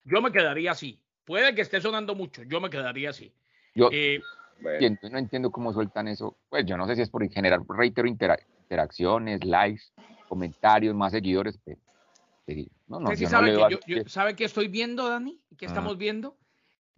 Yo 0.04 0.21
me 0.23 0.30
quedaría 0.33 0.73
así. 0.73 1.00
Puede 1.25 1.54
que 1.54 1.62
esté 1.62 1.80
sonando 1.80 2.14
mucho. 2.14 2.42
Yo 2.45 2.61
me 2.61 2.71
quedaría 2.71 3.11
así. 3.11 3.33
yo 3.75 3.90
Eh, 3.92 4.21
entiendo- 4.64 5.11
no 5.11 5.18
entiendo 5.18 5.50
cómo 5.52 5.73
sueltan 5.73 6.09
eso. 6.09 6.37
Pues 6.49 6.64
yo 6.66 6.76
no 6.76 6.87
sé 6.87 6.97
si 6.97 7.02
es 7.02 7.11
por 7.11 7.28
generar, 7.30 7.61
reitero, 7.68 8.09
intera- 8.09 8.38
interacciones, 8.62 9.45
likes, 9.45 9.83
comentarios, 10.28 10.95
más 10.95 11.12
seguidores. 11.12 11.59
Pero, 11.64 11.78
pero 12.45 12.62
no, 12.88 13.00
no, 13.00 13.11
sí 13.11 13.23
yo 13.25 13.28
no 13.28 13.30
sabe, 13.30 13.52
le 13.52 13.52
que 13.57 13.71
yo- 13.71 13.80
yo- 14.02 14.09
¿sabe 14.09 14.35
qué 14.35 14.45
estoy 14.45 14.68
viendo, 14.68 15.09
Dani? 15.09 15.38
¿Qué 15.57 15.66
Ah. 15.66 15.68
estamos 15.68 15.97
viendo? 15.99 16.37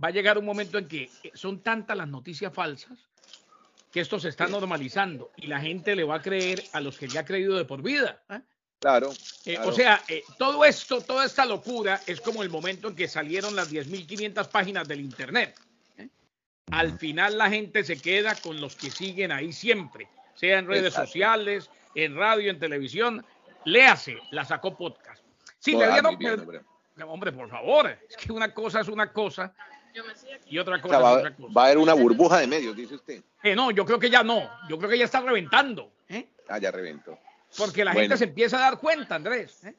Va 0.03 0.09
a 0.09 0.13
llegar 0.13 0.39
un 0.39 0.45
momento 0.47 0.79
en 0.79 0.89
que 0.89 1.11
eh, 1.25 1.31
son 1.35 1.63
tantas 1.63 1.97
las 1.97 2.09
noticias 2.09 2.53
falsas 2.55 2.99
que 3.93 4.01
esto 4.01 4.19
se 4.21 4.29
está 4.29 4.47
normalizando 4.47 5.31
y 5.37 5.47
la 5.49 5.61
gente 5.61 5.95
le 5.97 6.05
va 6.05 6.15
a 6.17 6.23
creer 6.23 6.63
a 6.73 6.81
los 6.81 6.97
que 6.97 7.09
le 7.09 7.19
ha 7.19 7.25
creído 7.25 7.57
de 7.57 7.65
por 7.67 7.83
vida. 7.83 8.23
¿eh? 8.31 8.41
Claro. 8.81 9.11
Eh, 9.45 9.55
claro. 9.55 9.69
O 9.69 9.73
sea, 9.73 10.03
eh, 10.09 10.23
todo 10.39 10.65
esto, 10.65 11.01
toda 11.01 11.25
esta 11.25 11.45
locura 11.47 12.01
es 12.07 12.21
como 12.21 12.43
el 12.43 12.51
momento 12.51 12.89
en 12.89 12.97
que 12.97 13.07
salieron 13.09 13.55
las 13.55 13.71
10.500 13.73 14.49
páginas 14.49 14.89
del 14.89 15.01
Internet. 15.01 15.55
¿eh? 15.99 16.09
Al 16.73 16.99
final 16.99 17.39
la 17.39 17.49
gente 17.49 17.85
se 17.85 18.01
queda 18.01 18.35
con 18.35 18.61
los 18.61 18.75
que 18.77 18.91
siguen 18.91 19.33
ahí 19.33 19.53
siempre, 19.53 20.09
sea 20.35 20.59
en 20.59 20.67
redes 20.67 20.87
Exacto. 20.89 21.07
sociales, 21.07 21.71
en 21.95 22.17
radio, 22.17 22.51
en 22.51 22.59
televisión. 22.59 23.25
Léase, 23.65 24.17
la 24.31 24.45
sacó 24.45 24.77
podcast. 24.77 25.23
Sí, 25.59 25.73
No, 25.73 25.81
le 25.81 25.85
ah, 25.85 25.93
dieron, 25.93 26.19
bien, 26.19 26.41
hombre. 26.41 26.61
hombre, 27.07 27.33
por 27.33 27.49
favor, 27.51 27.91
es 28.09 28.17
que 28.17 28.33
una 28.33 28.53
cosa 28.55 28.81
es 28.81 28.89
una 28.89 29.13
cosa 29.13 29.53
y 30.47 30.59
otra 30.59 30.77
O 30.77 30.81
cosa 30.81 30.95
sea, 30.95 30.99
va, 31.01 31.13
es 31.13 31.19
otra 31.19 31.37
cosa. 31.37 31.53
va 31.55 31.63
a 31.63 31.65
haber 31.67 31.79
una 31.79 31.95
burbuja 31.95 32.39
de 32.39 32.47
medios, 32.47 32.75
dice 32.75 32.95
usted. 32.95 33.23
No, 33.55 33.71
yo 33.71 33.85
creo 33.85 33.99
que 33.99 34.09
ya 34.09 34.23
no, 34.23 34.49
yo 34.69 34.79
creo 34.79 34.89
que 34.89 34.99
ya 34.99 35.05
está 35.05 35.21
reventando. 35.21 35.93
Ah, 36.49 36.59
ya 36.59 36.71
reventó. 36.71 37.19
Porque 37.57 37.85
la 37.85 37.93
Bueno. 37.93 38.03
gente 38.05 38.17
se 38.19 38.25
empieza 38.25 38.57
a 38.59 38.71
dar 38.71 38.79
cuenta, 38.79 39.15
Andrés. 39.17 39.65
¿eh? 39.65 39.75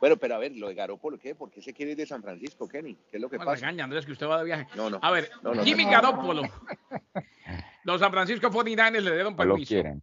Bueno, 0.00 0.16
pero 0.16 0.34
a 0.36 0.38
ver, 0.38 0.52
lo 0.56 0.68
de 0.68 0.74
Garoppolo, 0.74 1.18
¿qué? 1.18 1.34
¿Por 1.34 1.50
qué 1.50 1.60
se 1.60 1.74
quiere 1.74 1.92
ir 1.92 1.96
de 1.98 2.06
San 2.06 2.22
Francisco, 2.22 2.66
Kenny? 2.66 2.94
¿Qué 3.10 3.16
es 3.16 3.20
lo 3.20 3.28
que 3.28 3.36
No 3.36 3.40
me 3.40 3.46
pasa? 3.46 3.60
regaña, 3.66 3.84
Andrés, 3.84 4.06
que 4.06 4.12
usted 4.12 4.26
va 4.26 4.38
de 4.38 4.44
viaje. 4.44 4.66
No, 4.74 4.88
no. 4.88 4.98
A 5.02 5.10
ver, 5.10 5.30
No, 5.42 5.54
no, 5.54 5.62
Jimmy 5.64 5.84
no. 5.84 5.90
Garoppolo. 5.90 6.42
Los 7.84 8.00
San 8.00 8.10
Francisco 8.10 8.48
49ers 8.50 9.00
le 9.00 9.12
dieron 9.14 9.36
permiso 9.36 9.68
quieren. 9.68 10.02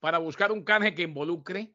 para 0.00 0.18
buscar 0.18 0.52
un 0.52 0.64
canje 0.64 0.94
que 0.94 1.02
involucre 1.02 1.72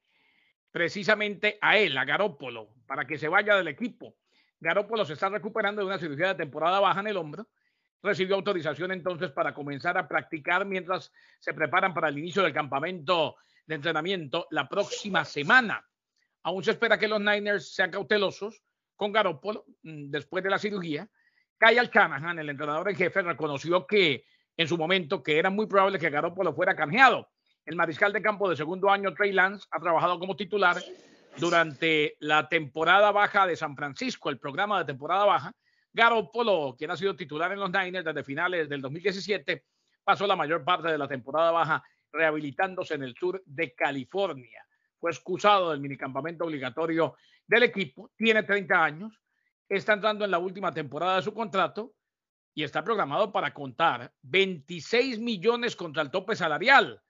precisamente 0.71 1.57
a 1.61 1.77
él, 1.77 1.97
a 1.97 2.05
Garópolo, 2.05 2.69
para 2.87 3.05
que 3.05 3.17
se 3.17 3.27
vaya 3.27 3.55
del 3.55 3.67
equipo. 3.67 4.15
Garópolo 4.59 5.05
se 5.05 5.13
está 5.13 5.29
recuperando 5.29 5.81
de 5.81 5.87
una 5.87 5.99
cirugía 5.99 6.29
de 6.29 6.35
temporada 6.35 6.79
baja 6.79 6.99
en 7.01 7.07
el 7.07 7.17
hombro. 7.17 7.47
Recibió 8.01 8.35
autorización 8.35 8.91
entonces 8.91 9.31
para 9.31 9.53
comenzar 9.53 9.97
a 9.97 10.07
practicar 10.07 10.65
mientras 10.65 11.11
se 11.39 11.53
preparan 11.53 11.93
para 11.93 12.09
el 12.09 12.17
inicio 12.17 12.41
del 12.43 12.53
campamento 12.53 13.35
de 13.65 13.75
entrenamiento 13.75 14.47
la 14.51 14.67
próxima 14.67 15.25
semana. 15.25 15.85
Aún 16.43 16.63
se 16.63 16.71
espera 16.71 16.97
que 16.97 17.07
los 17.07 17.21
Niners 17.21 17.73
sean 17.73 17.91
cautelosos 17.91 18.61
con 18.95 19.11
Garópolo 19.11 19.65
mm, 19.83 20.09
después 20.09 20.43
de 20.43 20.49
la 20.49 20.59
cirugía. 20.59 21.07
Kyle 21.57 21.89
Shanahan, 21.91 22.39
el 22.39 22.49
entrenador 22.49 22.89
en 22.89 22.95
jefe, 22.95 23.21
reconoció 23.21 23.87
que 23.87 24.25
en 24.57 24.67
su 24.67 24.77
momento 24.77 25.23
que 25.23 25.39
era 25.39 25.49
muy 25.49 25.65
probable 25.65 25.99
que 25.99 26.09
Garópolo 26.09 26.53
fuera 26.53 26.75
canjeado. 26.75 27.29
El 27.65 27.75
mariscal 27.75 28.11
de 28.11 28.21
campo 28.21 28.49
de 28.49 28.57
segundo 28.57 28.89
año, 28.89 29.13
Trey 29.13 29.31
Lance, 29.31 29.65
ha 29.71 29.79
trabajado 29.79 30.19
como 30.19 30.35
titular 30.35 30.77
durante 31.37 32.17
la 32.19 32.47
temporada 32.49 33.11
baja 33.11 33.47
de 33.47 33.55
San 33.55 33.75
Francisco, 33.75 34.29
el 34.29 34.37
programa 34.37 34.79
de 34.79 34.85
temporada 34.85 35.25
baja. 35.25 35.51
Garoppolo, 35.93 36.75
quien 36.77 36.91
ha 36.91 36.97
sido 36.97 37.15
titular 37.15 37.51
en 37.51 37.59
los 37.59 37.71
Niners 37.71 38.05
desde 38.05 38.23
finales 38.23 38.67
del 38.67 38.81
2017, 38.81 39.63
pasó 40.03 40.27
la 40.27 40.35
mayor 40.35 40.63
parte 40.63 40.89
de 40.89 40.97
la 40.97 41.07
temporada 41.07 41.51
baja 41.51 41.83
rehabilitándose 42.13 42.93
en 42.93 43.03
el 43.03 43.15
sur 43.15 43.41
de 43.45 43.73
California. 43.73 44.65
Fue 44.99 45.11
excusado 45.11 45.71
del 45.71 45.81
minicampamento 45.81 46.45
obligatorio 46.45 47.15
del 47.45 47.63
equipo, 47.63 48.11
tiene 48.15 48.43
30 48.43 48.83
años, 48.83 49.19
está 49.67 49.93
entrando 49.93 50.23
en 50.23 50.31
la 50.31 50.39
última 50.39 50.73
temporada 50.73 51.17
de 51.17 51.23
su 51.23 51.33
contrato 51.33 51.93
y 52.53 52.63
está 52.63 52.83
programado 52.83 53.31
para 53.31 53.53
contar 53.53 54.13
26 54.21 55.19
millones 55.19 55.75
contra 55.75 56.03
el 56.03 56.11
tope 56.11 56.35
salarial. 56.35 57.01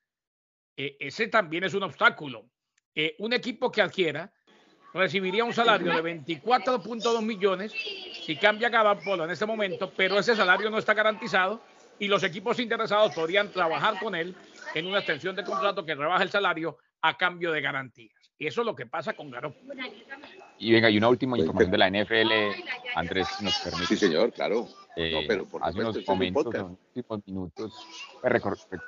Eh, 0.75 0.97
ese 0.99 1.27
también 1.27 1.65
es 1.65 1.73
un 1.73 1.83
obstáculo. 1.83 2.49
Eh, 2.95 3.15
un 3.19 3.33
equipo 3.33 3.71
que 3.71 3.81
adquiera 3.81 4.31
recibiría 4.93 5.43
un 5.43 5.53
salario 5.53 5.93
de 5.93 6.01
24.2 6.01 7.21
millones 7.21 7.73
si 8.25 8.37
cambia 8.37 8.69
Garoppolo 8.69 9.25
en 9.25 9.31
este 9.31 9.45
momento, 9.45 9.91
pero 9.95 10.17
ese 10.19 10.35
salario 10.35 10.69
no 10.69 10.77
está 10.77 10.93
garantizado 10.93 11.61
y 11.99 12.07
los 12.07 12.23
equipos 12.23 12.59
interesados 12.59 13.13
podrían 13.13 13.51
trabajar 13.51 13.99
con 13.99 14.15
él 14.15 14.35
en 14.73 14.87
una 14.87 14.99
extensión 14.99 15.35
de 15.35 15.43
contrato 15.43 15.85
que 15.85 15.95
rebaja 15.95 16.23
el 16.23 16.29
salario 16.29 16.77
a 17.01 17.15
cambio 17.17 17.51
de 17.51 17.61
garantías. 17.61 18.13
Y 18.37 18.47
eso 18.47 18.61
es 18.61 18.65
lo 18.65 18.75
que 18.75 18.85
pasa 18.85 19.13
con 19.13 19.29
Garoppolo. 19.29 19.73
Y 20.57 20.71
venga, 20.71 20.89
y 20.89 20.97
una 20.97 21.09
última 21.09 21.31
Pues, 21.35 21.41
información 21.45 21.71
de 21.71 21.77
la 21.77 21.87
NFL, 21.89 22.31
Andrés, 22.95 23.27
si 23.37 23.43
nos 23.45 23.57
permite. 23.59 23.85
Sí, 23.87 23.97
señor, 23.97 24.31
claro. 24.33 24.67
Eh, 24.95 25.11
No, 25.13 25.19
pero 25.27 25.45
por 25.47 25.63
hace 25.63 25.79
unos 25.79 25.97
este 25.97 26.11
momentos, 26.11 26.43
podcast. 26.45 26.65
unos 26.65 26.79
últimos 26.95 27.27
minutos, 27.27 27.87
pues, 28.21 28.33
re- 28.33 28.79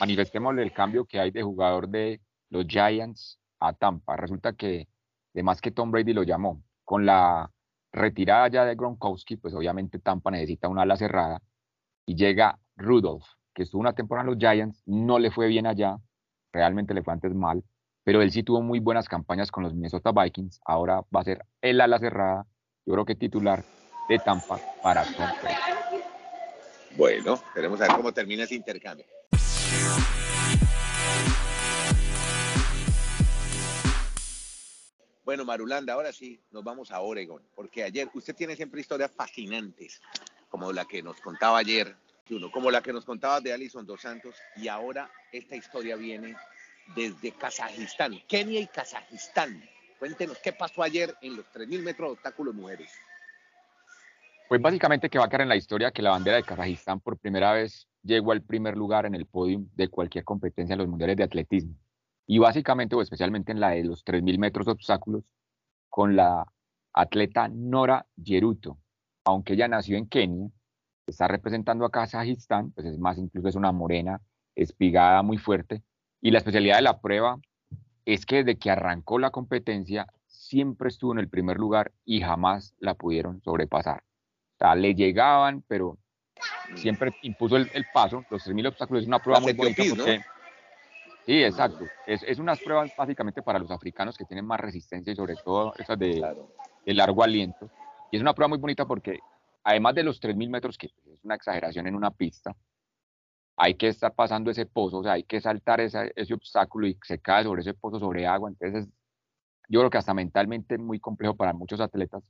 manifestémosle 0.00 0.62
el 0.62 0.72
cambio 0.72 1.04
que 1.04 1.20
hay 1.20 1.30
de 1.30 1.42
jugador 1.42 1.88
de 1.88 2.20
los 2.50 2.66
Giants 2.66 3.38
a 3.60 3.72
Tampa. 3.72 4.16
Resulta 4.16 4.52
que, 4.54 4.88
además 5.34 5.60
que 5.60 5.70
Tom 5.70 5.90
Brady 5.90 6.12
lo 6.12 6.22
llamó, 6.22 6.62
con 6.84 7.04
la 7.06 7.50
retirada 7.92 8.48
ya 8.48 8.64
de 8.64 8.74
Gronkowski, 8.74 9.36
pues 9.36 9.54
obviamente 9.54 9.98
Tampa 9.98 10.30
necesita 10.30 10.68
una 10.68 10.82
ala 10.82 10.96
cerrada 10.96 11.42
y 12.06 12.14
llega 12.14 12.58
Rudolph, 12.76 13.26
estuvo 13.62 13.80
una 13.80 13.94
temporada 13.94 14.28
en 14.28 14.34
los 14.34 14.38
Giants, 14.38 14.82
no 14.86 15.18
le 15.18 15.30
fue 15.30 15.48
bien 15.48 15.66
allá, 15.66 15.98
realmente 16.52 16.94
le 16.94 17.02
fue 17.02 17.12
antes 17.12 17.34
mal, 17.34 17.62
pero 18.04 18.22
él 18.22 18.30
sí 18.30 18.42
tuvo 18.42 18.62
muy 18.62 18.80
buenas 18.80 19.08
campañas 19.08 19.50
con 19.50 19.62
los 19.62 19.74
Minnesota 19.74 20.12
Vikings, 20.12 20.60
ahora 20.64 21.02
va 21.14 21.20
a 21.20 21.24
ser 21.24 21.44
el 21.60 21.80
ala 21.80 21.98
cerrada, 21.98 22.46
yo 22.86 22.94
creo 22.94 23.04
que 23.04 23.14
titular 23.14 23.64
de 24.08 24.18
Tampa 24.18 24.58
para 24.82 25.04
Tom 25.04 25.28
Brady. 25.42 26.02
Bueno, 26.96 27.40
queremos 27.54 27.78
ver 27.78 27.90
cómo 27.94 28.12
termina 28.12 28.44
ese 28.44 28.56
intercambio. 28.56 29.06
Bueno, 35.24 35.44
Marulanda, 35.44 35.92
ahora 35.92 36.12
sí 36.12 36.42
nos 36.50 36.64
vamos 36.64 36.90
a 36.90 37.00
Oregon, 37.00 37.40
porque 37.54 37.84
ayer 37.84 38.08
usted 38.14 38.34
tiene 38.34 38.56
siempre 38.56 38.80
historias 38.80 39.12
fascinantes, 39.12 40.00
como 40.48 40.72
la 40.72 40.84
que 40.86 41.04
nos 41.04 41.20
contaba 41.20 41.58
ayer, 41.58 41.94
como 42.52 42.70
la 42.70 42.82
que 42.82 42.92
nos 42.92 43.04
contaba 43.04 43.40
de 43.40 43.52
Alison 43.52 43.84
Dos 43.86 44.02
Santos, 44.02 44.36
y 44.56 44.68
ahora 44.68 45.10
esta 45.32 45.56
historia 45.56 45.96
viene 45.96 46.36
desde 46.94 47.32
Kazajistán, 47.32 48.20
Kenia 48.28 48.60
y 48.60 48.66
Kazajistán. 48.66 49.62
Cuéntenos 49.98 50.38
qué 50.38 50.52
pasó 50.52 50.82
ayer 50.82 51.14
en 51.22 51.36
los 51.36 51.46
3.000 51.52 51.82
metros 51.82 52.08
de 52.08 52.12
obstáculos 52.12 52.54
mujeres. 52.54 52.90
Pues 54.48 54.60
básicamente 54.60 55.10
que 55.10 55.18
va 55.18 55.26
a 55.26 55.28
quedar 55.28 55.42
en 55.42 55.48
la 55.48 55.56
historia 55.56 55.90
que 55.90 56.02
la 56.02 56.10
bandera 56.10 56.36
de 56.36 56.42
Kazajistán 56.42 57.00
por 57.00 57.18
primera 57.18 57.52
vez 57.52 57.86
llegó 58.02 58.32
al 58.32 58.42
primer 58.42 58.76
lugar 58.76 59.06
en 59.06 59.14
el 59.14 59.26
podio 59.26 59.60
de 59.74 59.88
cualquier 59.88 60.24
competencia 60.24 60.72
en 60.74 60.78
los 60.78 60.88
mundiales 60.88 61.16
de 61.16 61.24
atletismo. 61.24 61.74
Y 62.26 62.38
básicamente 62.38 62.94
o 62.94 63.02
especialmente 63.02 63.52
en 63.52 63.60
la 63.60 63.70
de 63.70 63.84
los 63.84 64.04
3.000 64.04 64.38
metros 64.38 64.66
de 64.66 64.72
obstáculos 64.72 65.24
con 65.88 66.16
la 66.16 66.44
atleta 66.92 67.48
Nora 67.48 68.06
Yeruto. 68.16 68.78
Aunque 69.24 69.52
ella 69.52 69.68
nació 69.68 69.98
en 69.98 70.08
Kenia, 70.08 70.48
está 71.10 71.28
representando 71.28 71.84
a 71.84 71.90
Kazajistán, 71.90 72.72
pues 72.72 72.86
es 72.86 72.98
más, 72.98 73.18
incluso 73.18 73.48
es 73.48 73.54
una 73.54 73.72
morena 73.72 74.20
espigada 74.54 75.22
muy 75.22 75.38
fuerte. 75.38 75.82
Y 76.20 76.30
la 76.30 76.38
especialidad 76.38 76.76
de 76.76 76.82
la 76.82 77.00
prueba 77.00 77.38
es 78.04 78.26
que 78.26 78.42
desde 78.44 78.58
que 78.58 78.70
arrancó 78.70 79.18
la 79.18 79.30
competencia 79.30 80.06
siempre 80.26 80.88
estuvo 80.88 81.12
en 81.12 81.18
el 81.18 81.28
primer 81.28 81.58
lugar 81.58 81.92
y 82.04 82.20
jamás 82.20 82.74
la 82.78 82.94
pudieron 82.94 83.40
sobrepasar. 83.42 84.02
O 84.54 84.58
sea, 84.58 84.74
le 84.74 84.94
llegaban, 84.94 85.62
pero 85.66 85.98
siempre 86.74 87.14
impuso 87.22 87.56
el, 87.56 87.70
el 87.74 87.86
paso. 87.92 88.24
Los 88.30 88.46
3.000 88.46 88.68
obstáculos 88.68 89.02
es 89.02 89.08
una 89.08 89.18
prueba 89.18 89.40
Las 89.40 89.44
muy 89.44 89.52
bonita 89.54 89.84
¿no? 89.84 89.96
porque... 89.96 90.20
Sí, 91.26 91.44
exacto. 91.44 91.84
Es, 92.06 92.22
es 92.24 92.38
unas 92.38 92.58
pruebas 92.60 92.90
básicamente 92.96 93.42
para 93.42 93.58
los 93.58 93.70
africanos 93.70 94.16
que 94.16 94.24
tienen 94.24 94.46
más 94.46 94.58
resistencia 94.58 95.12
y 95.12 95.16
sobre 95.16 95.36
todo 95.36 95.74
esas 95.78 95.98
de, 95.98 96.20
de 96.84 96.94
largo 96.94 97.22
aliento. 97.22 97.70
Y 98.10 98.16
es 98.16 98.22
una 98.22 98.34
prueba 98.34 98.48
muy 98.48 98.58
bonita 98.58 98.86
porque 98.86 99.20
además 99.64 99.94
de 99.94 100.02
los 100.04 100.20
3.000 100.20 100.50
metros, 100.50 100.76
que 100.78 100.86
es 100.86 100.94
una 101.22 101.34
exageración 101.34 101.86
en 101.86 101.94
una 101.94 102.10
pista, 102.10 102.54
hay 103.56 103.74
que 103.74 103.88
estar 103.88 104.14
pasando 104.14 104.50
ese 104.50 104.64
pozo, 104.66 104.98
o 104.98 105.02
sea, 105.02 105.12
hay 105.12 105.24
que 105.24 105.40
saltar 105.40 105.80
esa- 105.80 106.08
ese 106.16 106.32
obstáculo 106.32 106.86
y 106.86 106.98
se 107.04 107.18
cae 107.18 107.44
sobre 107.44 107.60
ese 107.60 107.74
pozo, 107.74 107.98
sobre 107.98 108.26
agua. 108.26 108.48
Entonces, 108.48 108.84
es- 108.84 108.90
yo 109.68 109.80
creo 109.80 109.90
que 109.90 109.98
hasta 109.98 110.14
mentalmente 110.14 110.74
es 110.76 110.80
muy 110.80 110.98
complejo 110.98 111.36
para 111.36 111.52
muchos 111.52 111.80
atletas 111.80 112.22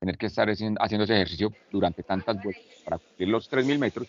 tener 0.00 0.16
que 0.16 0.26
estar 0.26 0.48
haciendo, 0.48 0.80
ese 0.82 1.14
ejercicio 1.14 1.52
durante 1.70 2.02
tantas 2.02 2.40
vueltas 2.40 2.64
para 2.84 2.98
cumplir 2.98 3.28
los 3.28 3.48
3.000 3.48 3.78
metros. 3.78 4.08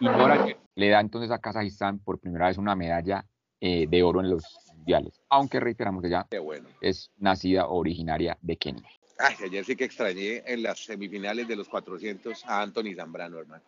Y 0.00 0.08
ahora 0.08 0.44
le 0.74 0.88
da 0.88 1.00
entonces 1.00 1.30
a 1.30 1.38
Kazajistán 1.38 1.98
por 2.00 2.18
primera 2.18 2.48
vez 2.48 2.58
una 2.58 2.74
medalla 2.74 3.24
eh, 3.60 3.86
de 3.86 4.02
oro 4.02 4.20
en 4.20 4.28
los 4.28 4.44
mundiales. 4.74 5.20
Aunque 5.28 5.60
reiteramos 5.60 6.02
que 6.02 6.10
Qué 6.28 6.40
bueno. 6.40 6.68
es 6.80 7.12
nacida 7.16 7.68
originaria 7.68 8.36
de 8.40 8.56
Kenia. 8.56 8.88
Ay, 9.18 9.36
ayer 9.44 9.64
sí 9.64 9.76
que 9.76 9.84
extrañé 9.84 10.42
en 10.46 10.62
las 10.62 10.80
semifinales 10.84 11.46
de 11.46 11.56
los 11.56 11.68
400 11.68 12.44
a 12.46 12.62
Anthony 12.62 12.94
Zambrano, 12.96 13.38
hermano. 13.38 13.62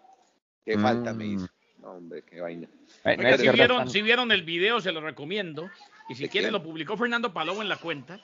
Qué 0.64 0.78
falta 0.78 1.12
me 1.12 1.24
Mm. 1.24 1.34
hizo. 1.34 1.48
No, 1.78 1.90
hombre, 1.92 2.22
qué 2.22 2.40
vaina. 2.40 2.66
Eh, 3.04 3.16
no 3.16 3.36
si, 3.36 3.48
vieron, 3.50 3.90
si 3.90 4.02
vieron 4.02 4.32
el 4.32 4.42
video, 4.42 4.80
se 4.80 4.90
lo 4.92 5.00
recomiendo. 5.02 5.70
Y 6.08 6.14
si 6.14 6.24
¿De 6.24 6.28
quieren, 6.30 6.52
lo 6.52 6.62
publicó 6.62 6.96
Fernando 6.96 7.32
Palomo 7.32 7.60
en 7.62 7.68
la 7.68 7.76
cuenta. 7.76 8.20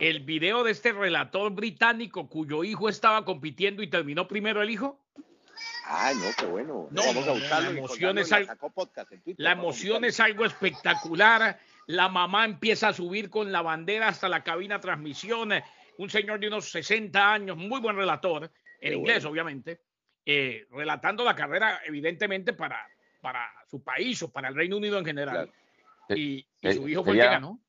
el 0.00 0.20
video 0.20 0.62
de 0.64 0.70
este 0.70 0.92
relator 0.92 1.50
británico 1.52 2.28
cuyo 2.28 2.62
hijo 2.62 2.88
estaba 2.88 3.24
compitiendo 3.24 3.82
y 3.82 3.88
terminó 3.88 4.28
primero 4.28 4.62
el 4.62 4.70
hijo? 4.70 4.98
Ay, 5.86 6.14
no, 6.16 6.26
qué 6.38 6.46
bueno. 6.46 6.86
No, 6.90 7.02
vamos 7.04 7.26
a 7.26 7.32
buscarlo. 7.32 7.72
la 7.72 7.78
emoción 7.78 8.18
es 8.18 8.30
La 9.38 9.52
emoción 9.52 10.04
es 10.04 10.20
algo 10.20 10.44
espectacular. 10.44 11.58
La 11.86 12.08
mamá 12.08 12.44
empieza 12.44 12.88
a 12.88 12.92
subir 12.92 13.28
con 13.28 13.50
la 13.50 13.62
bandera 13.62 14.08
hasta 14.08 14.28
la 14.28 14.44
cabina 14.44 14.80
transmisión. 14.80 15.50
Un 15.98 16.10
señor 16.10 16.40
de 16.40 16.48
unos 16.48 16.70
60 16.70 17.32
años, 17.32 17.56
muy 17.56 17.80
buen 17.80 17.94
relator, 17.96 18.44
en 18.80 18.90
Qué 18.92 18.96
inglés 18.96 19.18
bueno. 19.24 19.30
obviamente, 19.30 19.80
eh, 20.24 20.66
relatando 20.70 21.24
la 21.24 21.34
carrera 21.34 21.80
evidentemente 21.86 22.52
para, 22.52 22.78
para 23.20 23.46
su 23.70 23.82
país 23.82 24.22
o 24.22 24.30
para 24.32 24.48
el 24.48 24.54
Reino 24.54 24.76
Unido 24.76 24.98
en 24.98 25.04
general. 25.04 25.34
Claro. 26.06 26.20
Y, 26.20 26.46
y 26.62 26.72
su 26.72 26.88
hijo 26.88 27.04
fue 27.04 27.12
el 27.12 27.18
que 27.18 27.22
sería- 27.24 27.30
ganó. 27.30 27.60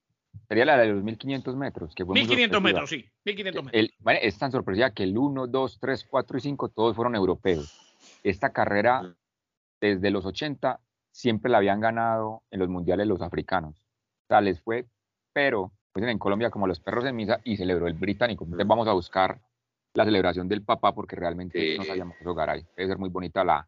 Sería 0.47 0.65
la 0.65 0.77
de 0.77 0.87
los 0.89 1.03
1500 1.03 1.55
metros. 1.55 1.93
Que 1.95 2.05
fue 2.05 2.13
muy 2.13 2.21
1500 2.21 2.55
sorpresiva. 2.57 2.81
metros, 2.81 2.89
sí. 2.89 3.11
1500 3.25 3.63
metros. 3.65 3.83
El- 4.05 4.17
es 4.21 4.37
tan 4.37 4.51
sorpresiva 4.51 4.91
que 4.91 5.03
el 5.03 5.17
1, 5.17 5.47
2, 5.47 5.79
3, 5.79 6.05
4 6.09 6.37
y 6.37 6.41
5 6.41 6.69
todos 6.69 6.95
fueron 6.95 7.15
europeos. 7.15 7.95
Esta 8.23 8.51
carrera, 8.53 9.15
desde 9.81 10.11
los 10.11 10.25
80, 10.25 10.79
siempre 11.11 11.51
la 11.51 11.57
habían 11.57 11.79
ganado 11.81 12.43
en 12.51 12.59
los 12.59 12.69
mundiales 12.69 13.07
los 13.07 13.21
africanos. 13.21 13.75
O 13.79 14.27
sea, 14.27 14.41
les 14.41 14.61
fue, 14.61 14.85
pero 15.33 15.71
pues 15.99 16.11
en 16.11 16.19
Colombia 16.19 16.49
como 16.49 16.67
los 16.67 16.79
perros 16.79 17.05
en 17.05 17.15
misa 17.15 17.39
y 17.43 17.57
celebró 17.57 17.87
el 17.87 17.93
británico. 17.93 18.43
Entonces 18.43 18.67
vamos 18.67 18.87
a 18.87 18.93
buscar 18.93 19.39
la 19.93 20.05
celebración 20.05 20.47
del 20.47 20.61
papá 20.63 20.93
porque 20.93 21.15
realmente 21.15 21.59
Sí. 21.73 21.77
no 21.77 21.83
sabíamos 21.83 22.15
eso, 22.19 22.33
Garay. 22.33 22.65
Debe 22.75 22.89
ser 22.89 22.97
muy 22.97 23.09
bonita 23.09 23.43
la, 23.43 23.67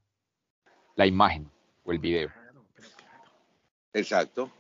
la 0.95 1.05
imagen 1.05 1.49
o 1.83 1.91
el 1.91 1.99
video. 1.99 2.29
Exacto. 3.93 4.51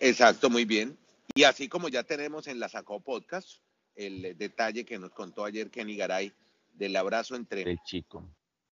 Exacto, 0.00 0.50
muy 0.50 0.64
bien. 0.64 0.96
Y 1.34 1.44
así 1.44 1.68
como 1.68 1.88
ya 1.88 2.02
tenemos 2.02 2.46
en 2.46 2.60
la 2.60 2.68
Sacó 2.68 3.00
Podcast 3.00 3.60
el 3.94 4.36
detalle 4.36 4.84
que 4.84 4.98
nos 4.98 5.10
contó 5.12 5.44
ayer 5.44 5.70
Kenny 5.70 5.96
Garay 5.96 6.32
del 6.72 6.96
abrazo 6.96 7.34
entre. 7.36 7.62
El 7.62 7.78
chico. 7.84 8.28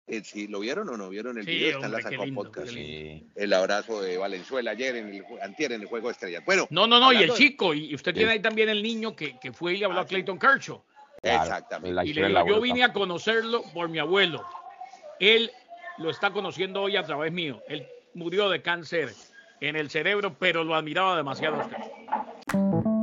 Eh, 0.08 0.22
¿sí, 0.24 0.48
¿Lo 0.48 0.60
vieron 0.60 0.88
o 0.90 0.98
no 0.98 1.10
vieron 1.10 1.38
el 1.38 1.46
Sí, 1.46 1.52
video? 1.52 1.70
Está 1.76 1.86
en 1.88 1.92
la 1.92 2.02
Sacó 2.02 2.24
Podcast. 2.36 2.70
Sí. 2.70 3.24
El 3.36 3.54
abrazo 3.54 4.02
de 4.02 4.18
Valenzuela 4.18 4.72
ayer 4.72 4.96
en 4.98 5.10
el 5.14 5.24
antier 5.42 5.72
en 5.72 5.82
el 5.82 5.88
juego 5.88 6.08
de 6.08 6.14
estrellas. 6.14 6.44
Bueno, 6.46 6.68
No, 6.70 6.86
no, 6.88 7.00
no, 7.00 7.12
y 7.12 7.18
el 7.24 7.30
de- 7.30 7.34
chico, 7.36 7.74
y 7.74 7.94
usted 7.96 8.12
Sí. 8.12 8.18
tiene 8.18 8.34
ahí 8.34 8.40
también 8.40 8.70
el 8.70 8.84
niño 8.84 9.16
que, 9.16 9.38
que 9.40 9.52
fue 9.52 9.74
y 9.74 9.78
le 9.78 9.86
habló 9.86 10.00
Ah, 10.00 10.02
a 10.02 10.04
sí. 10.06 10.10
Clayton 10.10 10.38
Kershaw. 10.40 10.82
Claro, 11.22 11.44
exactamente. 11.44 11.94
la 11.96 12.06
Y 12.06 12.14
le 12.14 12.28
digo, 12.28 12.48
yo 12.48 12.62
vine 12.62 12.84
a 12.84 12.94
conocerlo 12.94 13.64
por 13.74 13.90
mi 13.90 13.98
abuelo. 14.00 14.46
Él 15.20 15.50
lo 15.98 16.10
está 16.12 16.30
conociendo 16.32 16.82
hoy 16.84 16.98
a 16.98 17.04
través 17.04 17.32
mío. 17.32 17.64
Él 17.68 17.88
murió 18.14 18.50
de 18.50 18.62
cáncer 18.62 19.10
en 19.62 19.76
el 19.76 19.90
cerebro, 19.90 20.36
pero 20.38 20.64
lo 20.64 20.76
admiraba 20.76 21.18
demasiado 21.18 21.58
usted. 21.62 22.95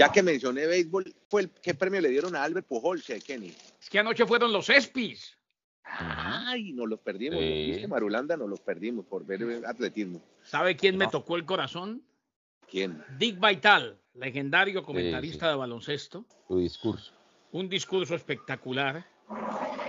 Ya 0.00 0.10
que 0.10 0.22
mencioné 0.22 0.66
béisbol, 0.66 1.14
fue 1.28 1.42
el, 1.42 1.50
¿qué 1.50 1.74
premio 1.74 2.00
le 2.00 2.08
dieron 2.08 2.34
a 2.34 2.42
Albert 2.42 2.66
Pujols, 2.66 3.10
eh, 3.10 3.20
Kenny? 3.20 3.54
Es 3.78 3.90
que 3.90 3.98
anoche 3.98 4.24
fueron 4.24 4.50
los 4.50 4.70
ESPYs. 4.70 5.36
Ay, 5.84 6.72
nos 6.72 6.88
los 6.88 7.00
perdimos. 7.00 7.38
Sí. 7.38 7.72
¿Viste, 7.72 7.86
Marulanda? 7.86 8.34
Nos 8.34 8.48
los 8.48 8.60
perdimos 8.60 9.04
por 9.04 9.26
ver 9.26 9.42
eh, 9.42 9.60
atletismo. 9.66 10.22
¿Sabe 10.42 10.74
quién 10.74 10.96
me 10.96 11.06
tocó 11.08 11.36
el 11.36 11.44
corazón? 11.44 12.02
¿Quién? 12.66 13.04
Dick 13.18 13.38
Vital, 13.46 14.00
legendario 14.14 14.82
comentarista 14.82 15.44
sí. 15.44 15.50
de 15.50 15.56
baloncesto. 15.56 16.24
Tu 16.48 16.60
discurso. 16.60 17.12
un 17.52 17.68
discurso 17.68 18.14
espectacular 18.14 19.04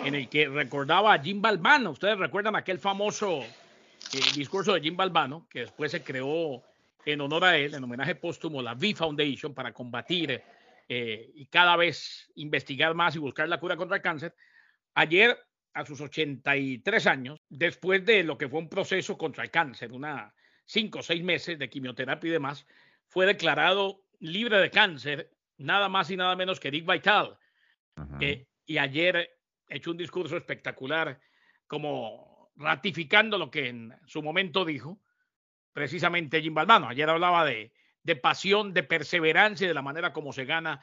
en 0.04 0.14
el 0.14 0.28
que 0.28 0.50
recordaba 0.50 1.14
a 1.14 1.20
Jim 1.20 1.42
Balbano. 1.42 1.92
Ustedes 1.92 2.18
recuerdan 2.18 2.58
aquel 2.58 2.80
famoso 2.80 3.44
eh, 3.44 4.20
discurso 4.36 4.74
de 4.74 4.82
Jim 4.82 4.98
Balbano, 4.98 5.48
que 5.50 5.62
después 5.62 5.90
se 5.90 6.04
creó 6.04 6.62
en 7.06 7.22
honor 7.22 7.44
a 7.46 7.58
él, 7.58 7.74
en 7.74 7.84
homenaje 7.84 8.16
póstumo, 8.16 8.62
la 8.62 8.74
V 8.74 8.96
Foundation 8.96 9.54
para 9.54 9.74
combatir 9.74 10.42
eh, 10.88 11.32
y 11.36 11.46
cada 11.48 11.76
vez 11.76 12.32
investigar 12.36 12.94
más 12.94 13.16
y 13.16 13.20
buscar 13.20 13.48
la 13.48 13.60
cura 13.60 13.78
contra 13.78 13.98
el 13.98 14.04
cáncer. 14.04 14.36
Ayer, 14.94 15.38
a 15.74 15.86
sus 15.86 16.02
83 16.02 17.08
años, 17.08 17.42
después 17.50 18.06
de 18.06 18.24
lo 18.24 18.38
que 18.38 18.50
fue 18.50 18.60
un 18.60 18.70
proceso 18.70 19.18
contra 19.18 19.44
el 19.44 19.52
cáncer, 19.52 19.92
una 19.92 20.34
cinco 20.66 21.00
o 21.00 21.04
seis 21.04 21.24
meses 21.24 21.60
de 21.60 21.70
quimioterapia 21.70 22.28
y 22.28 22.32
demás, 22.32 22.66
fue 23.08 23.26
declarado 23.26 24.04
libre 24.20 24.58
de 24.58 24.70
cáncer, 24.70 25.32
nada 25.58 25.90
más 25.90 26.10
y 26.12 26.18
nada 26.18 26.36
menos 26.36 26.60
que 26.60 26.72
Dick 26.72 26.90
Vital. 26.90 27.38
Eh, 28.20 28.48
y 28.66 28.78
ayer 28.78 29.38
hecho 29.68 29.92
un 29.92 29.98
discurso 29.98 30.38
espectacular, 30.38 31.20
como 31.68 32.52
ratificando 32.56 33.38
lo 33.38 33.50
que 33.52 33.70
en 33.70 33.94
su 34.06 34.22
momento 34.22 34.66
dijo 34.66 35.00
precisamente 35.74 36.42
Jim 36.42 36.54
Balbano. 36.54 36.90
Ayer 36.90 37.10
hablaba 37.10 37.46
de, 37.46 37.72
pasión, 38.22 38.74
de 38.74 38.84
perseverancia 38.84 39.66
y 39.66 39.68
de 39.68 39.74
la 39.74 39.82
manera 39.82 40.14
como 40.14 40.34
se 40.34 40.46
gana 40.46 40.82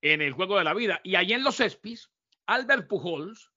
en 0.00 0.22
el 0.22 0.32
juego 0.32 0.58
de 0.58 0.64
la 0.64 0.74
vida. 0.74 1.00
Y 1.02 1.16
allí 1.16 1.34
en 1.34 1.44
los 1.44 1.60
ESPYs, 1.60 2.10
Albert 2.46 2.88
Pujols 2.88 3.50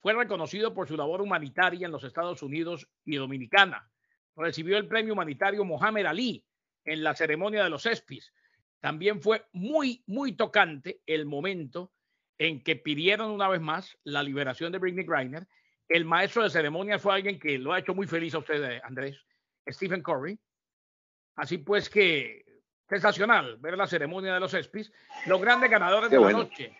fue 0.00 0.12
reconocido 0.12 0.74
por 0.74 0.86
su 0.86 0.96
labor 0.96 1.22
humanitaria 1.22 1.86
en 1.86 1.92
los 1.92 2.04
Estados 2.04 2.42
Unidos 2.42 2.88
y 3.04 3.16
Dominicana. 3.16 3.90
Recibió 4.36 4.76
el 4.76 4.86
premio 4.86 5.14
humanitario 5.14 5.64
Mohamed 5.64 6.06
Ali 6.06 6.44
en 6.84 7.02
la 7.02 7.14
ceremonia 7.14 7.64
de 7.64 7.70
los 7.70 7.86
ESPYs. 7.86 8.32
También 8.80 9.20
fue 9.20 9.46
muy, 9.52 10.04
muy 10.06 10.32
tocante 10.32 11.00
el 11.06 11.26
momento 11.26 11.92
en 12.38 12.62
que 12.62 12.76
pidieron 12.76 13.30
una 13.30 13.48
vez 13.48 13.60
más 13.60 13.98
la 14.04 14.22
liberación 14.22 14.70
de 14.72 14.78
Britney 14.78 15.04
Griner. 15.04 15.48
El 15.88 16.04
maestro 16.04 16.42
de 16.42 16.50
ceremonias 16.50 17.00
fue 17.00 17.14
alguien 17.14 17.38
que 17.38 17.58
lo 17.58 17.72
ha 17.72 17.78
hecho 17.78 17.94
muy 17.94 18.06
feliz 18.06 18.34
a 18.34 18.38
usted, 18.38 18.62
eh, 18.62 18.80
Andrés, 18.84 19.16
Stephen 19.68 20.02
Curry. 20.02 20.38
Así 21.36 21.58
pues 21.58 21.90
que 21.90 22.44
sensacional 22.88 23.56
ver 23.58 23.76
la 23.76 23.86
ceremonia 23.86 24.34
de 24.34 24.40
los 24.40 24.54
ESPYs. 24.54 24.92
Los 25.26 25.40
grandes 25.40 25.70
ganadores 25.70 26.08
Qué 26.08 26.16
de 26.16 26.22
bueno. 26.22 26.38
la 26.38 26.44
noche. 26.44 26.76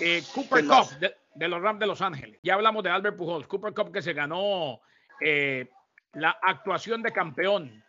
Eh, 0.00 0.22
Cooper. 0.34 0.64
Cup 0.66 0.90
de, 0.98 1.16
de 1.34 1.48
los 1.48 1.60
Rams 1.62 1.80
de 1.80 1.86
Los 1.86 2.02
Ángeles. 2.02 2.38
Ya 2.42 2.54
hablamos 2.54 2.82
de 2.82 2.90
Albert 2.90 3.16
Pujols. 3.16 3.46
Cooper 3.46 3.72
Cup 3.72 3.92
que 3.92 4.02
se 4.02 4.12
ganó 4.12 4.80
eh, 5.20 5.68
la 6.12 6.38
actuación 6.42 7.02
de 7.02 7.12
campeón. 7.12 7.82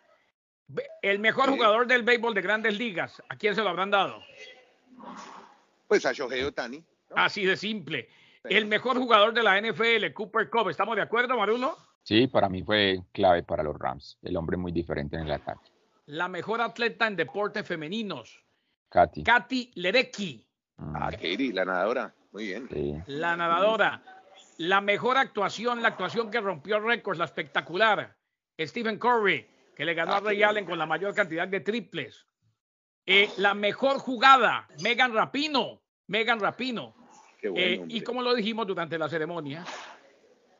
El 1.01 1.19
mejor 1.19 1.49
jugador 1.49 1.87
del 1.87 2.03
béisbol 2.03 2.33
de 2.33 2.41
grandes 2.41 2.77
ligas. 2.77 3.21
¿A 3.29 3.37
quién 3.37 3.55
se 3.55 3.61
lo 3.61 3.69
habrán 3.69 3.91
dado? 3.91 4.21
Pues 5.87 6.05
a 6.05 6.11
Shohei 6.11 6.43
Otani. 6.43 6.79
¿no? 6.79 7.15
Así 7.15 7.45
de 7.45 7.55
simple. 7.55 8.09
Sí. 8.43 8.53
El 8.55 8.65
mejor 8.65 8.97
jugador 8.97 9.33
de 9.33 9.43
la 9.43 9.59
NFL, 9.61 10.11
Cooper 10.13 10.49
Cup. 10.49 10.69
¿Estamos 10.69 10.95
de 10.95 11.01
acuerdo, 11.01 11.37
Marulo? 11.37 11.77
Sí, 12.07 12.27
para 12.27 12.47
mí 12.47 12.63
fue 12.63 13.01
clave 13.11 13.43
para 13.43 13.63
los 13.63 13.77
Rams. 13.77 14.17
El 14.21 14.37
hombre 14.37 14.55
muy 14.55 14.71
diferente 14.71 15.17
en 15.17 15.23
el 15.23 15.31
ataque. 15.33 15.69
La 16.05 16.29
mejor 16.29 16.61
atleta 16.61 17.05
en 17.05 17.17
deportes 17.17 17.67
femeninos, 17.67 18.41
Katy. 18.87 19.23
Katy 19.25 19.71
Ledecky. 19.75 20.47
Mm, 20.77 20.95
Ah, 20.95 21.09
Katie, 21.11 21.51
la 21.51 21.65
nadadora. 21.65 22.15
Muy 22.31 22.45
bien. 22.45 22.69
sí. 22.71 22.95
La 23.07 23.35
nadadora. 23.35 24.01
La 24.57 24.79
mejor 24.79 25.17
actuación, 25.17 25.81
la 25.81 25.89
actuación 25.89 26.31
que 26.31 26.39
rompió 26.39 26.79
récords, 26.79 27.19
la 27.19 27.25
espectacular. 27.25 28.15
Stephen 28.57 28.97
Curry, 28.99 29.45
que 29.75 29.83
le 29.83 29.93
ganó 29.93 30.13
Ah, 30.13 30.17
a 30.17 30.21
Ray 30.21 30.41
Allen 30.43 30.63
con 30.65 30.79
la 30.79 30.85
mayor 30.85 31.13
cantidad 31.13 31.45
de 31.45 31.59
triples. 31.59 32.25
Eh, 33.05 33.29
la 33.35 33.53
mejor 33.53 33.97
jugada, 33.99 34.65
Megan 34.81 35.13
Rapino. 35.13 35.81
Megan 36.07 36.39
Rapino. 36.39 36.95
Qué 37.41 37.49
bueno. 37.49 37.83
Eh, 37.83 37.85
y 37.89 37.99
como 37.99 38.21
lo 38.21 38.33
dijimos 38.33 38.65
durante 38.65 38.97
la 38.97 39.09
ceremonia, 39.09 39.65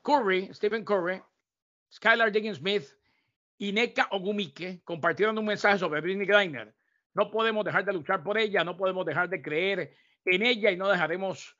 Curry, 0.03 0.53
Stephen 0.53 0.83
Curry, 0.83 1.21
Skylar 1.91 2.31
Jenkins 2.31 2.57
Smith 2.57 2.85
y 3.57 3.71
Neka 3.71 4.07
Ogumike 4.11 4.81
compartieron 4.83 5.37
un 5.37 5.45
mensaje 5.45 5.79
sobre 5.79 6.01
Britney 6.01 6.27
Griner. 6.27 6.73
No 7.13 7.31
podemos 7.31 7.65
dejar 7.65 7.83
de 7.85 7.93
luchar 7.93 8.23
por 8.23 8.37
ella, 8.37 8.63
no 8.63 8.77
podemos 8.77 9.05
dejar 9.05 9.29
de 9.29 9.41
creer 9.41 9.93
en 10.25 10.43
ella 10.43 10.71
y 10.71 10.77
no 10.77 10.87
dejaremos 10.87 11.57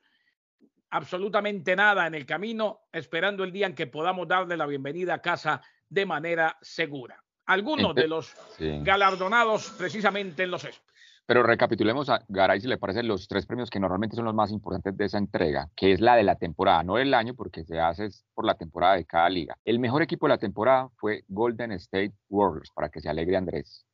absolutamente 0.90 1.74
nada 1.74 2.06
en 2.06 2.14
el 2.14 2.24
camino, 2.24 2.82
esperando 2.92 3.44
el 3.44 3.52
día 3.52 3.66
en 3.66 3.74
que 3.74 3.86
podamos 3.86 4.28
darle 4.28 4.56
la 4.56 4.66
bienvenida 4.66 5.14
a 5.14 5.22
casa 5.22 5.60
de 5.88 6.06
manera 6.06 6.56
segura. 6.60 7.22
Algunos 7.46 7.94
de 7.94 8.08
los 8.08 8.34
galardonados 8.58 9.70
precisamente 9.70 10.42
en 10.42 10.50
los 10.50 10.64
ESPYs. 10.64 10.87
Pero 11.28 11.42
recapitulemos 11.42 12.08
a 12.08 12.24
Garay, 12.26 12.58
si 12.62 12.66
le 12.68 12.78
parecen 12.78 13.06
los 13.06 13.28
tres 13.28 13.44
premios 13.44 13.68
que 13.68 13.78
normalmente 13.78 14.16
son 14.16 14.24
los 14.24 14.34
más 14.34 14.50
importantes 14.50 14.96
de 14.96 15.04
esa 15.04 15.18
entrega, 15.18 15.68
que 15.76 15.92
es 15.92 16.00
la 16.00 16.16
de 16.16 16.22
la 16.22 16.36
temporada, 16.36 16.82
no 16.82 16.94
del 16.94 17.12
año, 17.12 17.34
porque 17.34 17.64
se 17.64 17.78
hace 17.78 18.06
es 18.06 18.24
por 18.32 18.46
la 18.46 18.54
temporada 18.54 18.94
de 18.94 19.04
cada 19.04 19.28
liga. 19.28 19.54
El 19.66 19.78
mejor 19.78 20.00
equipo 20.00 20.24
de 20.26 20.30
la 20.30 20.38
temporada 20.38 20.88
fue 20.96 21.24
Golden 21.28 21.72
State 21.72 22.14
Warriors, 22.30 22.70
para 22.74 22.88
que 22.88 23.02
se 23.02 23.10
alegre 23.10 23.36
Andrés. 23.36 23.84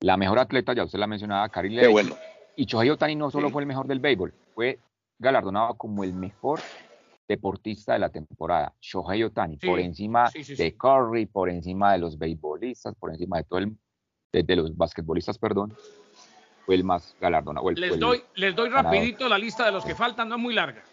La 0.00 0.16
mejor 0.16 0.38
atleta, 0.38 0.72
ya 0.72 0.82
usted 0.82 0.98
la 0.98 1.06
mencionaba, 1.06 1.46
Karin 1.50 1.78
Qué 1.78 1.88
bueno. 1.88 2.16
Y 2.56 2.64
Shohei 2.64 2.88
Otani 2.88 3.16
no 3.16 3.30
solo 3.30 3.48
Sí. 3.48 3.52
fue 3.52 3.60
el 3.62 3.68
mejor 3.68 3.86
del 3.86 4.00
béisbol, 4.00 4.32
fue 4.54 4.78
galardonado 5.18 5.74
como 5.74 6.04
el 6.04 6.14
mejor 6.14 6.60
deportista 7.28 7.92
de 7.92 7.98
la 7.98 8.08
temporada. 8.08 8.72
Shohei 8.80 9.22
Otani, 9.24 9.58
Sí, 9.60 9.66
por 9.66 9.78
encima 9.78 10.28
sí, 10.28 10.42
sí, 10.42 10.56
sí. 10.56 10.62
de 10.62 10.74
Curry, 10.74 11.26
por 11.26 11.50
encima 11.50 11.92
de 11.92 11.98
los 11.98 12.16
beisbolistas, 12.16 12.94
por 12.94 13.10
encima 13.10 13.36
de 13.36 13.44
todo 13.44 13.58
el, 13.58 13.76
de, 14.32 14.42
de 14.42 14.56
los 14.56 14.74
basquetbolistas, 14.74 15.36
perdón, 15.36 15.74
fue 16.70 16.76
el 16.76 16.84
más 16.84 17.16
galardonado. 17.20 17.68
el- 17.68 17.80
Les 17.80 17.94
el- 17.94 17.98
doy, 17.98 18.22
les 18.36 18.54
doy 18.54 18.68
ganador. 18.68 18.92
rapidito 18.94 19.28
la 19.28 19.36
lista 19.36 19.64
de 19.66 19.72
los 19.72 19.84
que 19.84 19.96
faltan, 19.96 20.28
no 20.28 20.36
es 20.36 20.40
muy 20.40 20.54
larga. 20.54 20.84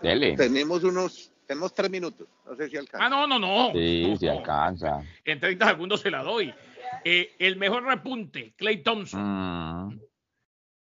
Dele. 0.00 0.36
Tenemos 0.36 0.84
unos, 0.84 1.32
tenemos 1.48 1.74
tres 1.74 1.90
minutos. 1.90 2.28
No 2.44 2.54
sé 2.54 2.68
si 2.68 2.76
alcanza. 2.76 3.04
Ah, 3.04 3.08
no, 3.08 3.26
no, 3.26 3.36
no. 3.40 3.72
Sí, 3.72 4.04
No, 4.22 4.32
no. 4.32 4.38
alcanza. 4.38 5.02
En 5.24 5.40
30 5.40 5.66
segundos 5.66 6.00
se 6.00 6.12
la 6.12 6.22
doy. 6.22 6.54
Eh, 7.04 7.34
el 7.40 7.56
mejor 7.56 7.82
repunte, 7.82 8.52
Clay 8.56 8.84
Thompson. 8.84 9.20
Mm, 9.20 10.00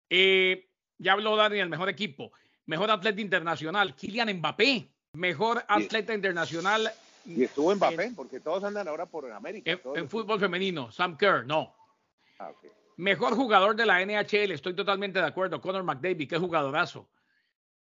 Eh, 0.08 0.66
ya 0.96 1.12
habló 1.12 1.36
Dani 1.36 1.56
del 1.58 1.68
mejor 1.68 1.90
equipo. 1.90 2.32
Mejor 2.64 2.90
atleta 2.90 3.20
internacional, 3.20 3.94
Kylian 3.94 4.32
Mbappé. 4.38 4.88
Mejor 5.12 5.62
atleta 5.68 6.14
internacional 6.14 6.90
Y 7.26 7.44
estuvo 7.44 7.74
Mbappé, 7.74 8.12
porque 8.16 8.40
todos 8.40 8.64
andan 8.64 8.88
ahora 8.88 9.04
por 9.04 9.30
América. 9.30 9.70
en, 9.70 9.80
en 9.94 10.08
fútbol 10.08 10.40
femenino, 10.40 10.90
Sam 10.90 11.18
Kerr, 11.18 11.44
no. 11.46 11.74
Ah, 12.38 12.48
ok. 12.48 12.72
Mejor 12.96 13.34
jugador 13.34 13.74
de 13.74 13.86
la 13.86 14.04
NHL, 14.04 14.52
estoy 14.52 14.74
totalmente 14.74 15.18
de 15.18 15.26
acuerdo. 15.26 15.60
Conor 15.60 15.82
McDavid, 15.82 16.28
qué 16.28 16.38
jugadorazo. 16.38 17.10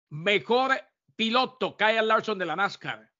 Mejor 0.09 0.71
piloto, 1.15 1.77
Kyle 1.77 2.05
Larson 2.05 2.37
de 2.37 2.45
la 2.45 2.55
NASCAR. 2.55 3.11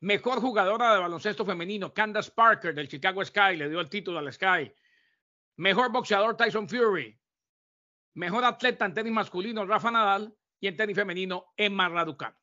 Mejor 0.00 0.40
jugadora 0.40 0.94
de 0.94 1.00
baloncesto 1.00 1.44
femenino, 1.44 1.92
Candace 1.92 2.30
Parker 2.30 2.74
del 2.74 2.88
Chicago 2.88 3.24
Sky, 3.24 3.56
le 3.56 3.68
dio 3.68 3.80
el 3.80 3.88
título 3.88 4.18
al 4.18 4.32
Sky. 4.32 4.72
Mejor 5.56 5.90
boxeador, 5.90 6.36
Tyson 6.36 6.68
Fury. 6.68 7.18
Mejor 8.14 8.44
atleta 8.44 8.84
en 8.84 8.94
tenis 8.94 9.12
masculino, 9.12 9.66
Rafa 9.66 9.90
Nadal. 9.90 10.34
Y 10.60 10.66
en 10.66 10.76
tenis 10.76 10.96
femenino, 10.96 11.52
Emma 11.56 11.88
Raducanu. 11.88 12.36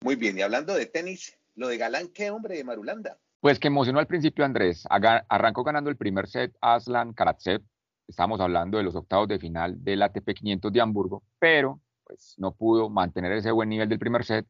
Muy 0.00 0.16
bien, 0.16 0.38
y 0.38 0.42
hablando 0.42 0.74
de 0.74 0.86
tenis, 0.86 1.38
lo 1.54 1.68
de 1.68 1.76
Galán, 1.76 2.08
¿qué 2.08 2.30
hombre 2.30 2.56
de 2.56 2.64
Marulanda? 2.64 3.20
Pues 3.40 3.58
que 3.58 3.68
emocionó 3.68 3.98
al 4.00 4.06
principio 4.06 4.44
Andrés. 4.44 4.86
Aga- 4.90 5.24
Arrancó 5.28 5.64
ganando 5.64 5.88
el 5.90 5.96
primer 5.96 6.28
set 6.28 6.54
Aslan 6.60 7.14
Karatsev. 7.14 7.62
Estamos 8.06 8.40
hablando 8.40 8.76
de 8.78 8.84
los 8.84 8.94
octavos 8.96 9.28
de 9.28 9.38
final 9.38 9.82
del 9.82 10.02
ATP 10.02 10.34
500 10.34 10.72
de 10.72 10.80
Hamburgo, 10.80 11.22
pero 11.38 11.80
pues 12.04 12.34
no 12.38 12.52
pudo 12.52 12.90
mantener 12.90 13.32
ese 13.32 13.52
buen 13.52 13.68
nivel 13.68 13.88
del 13.88 13.98
primer 13.98 14.24
set. 14.24 14.46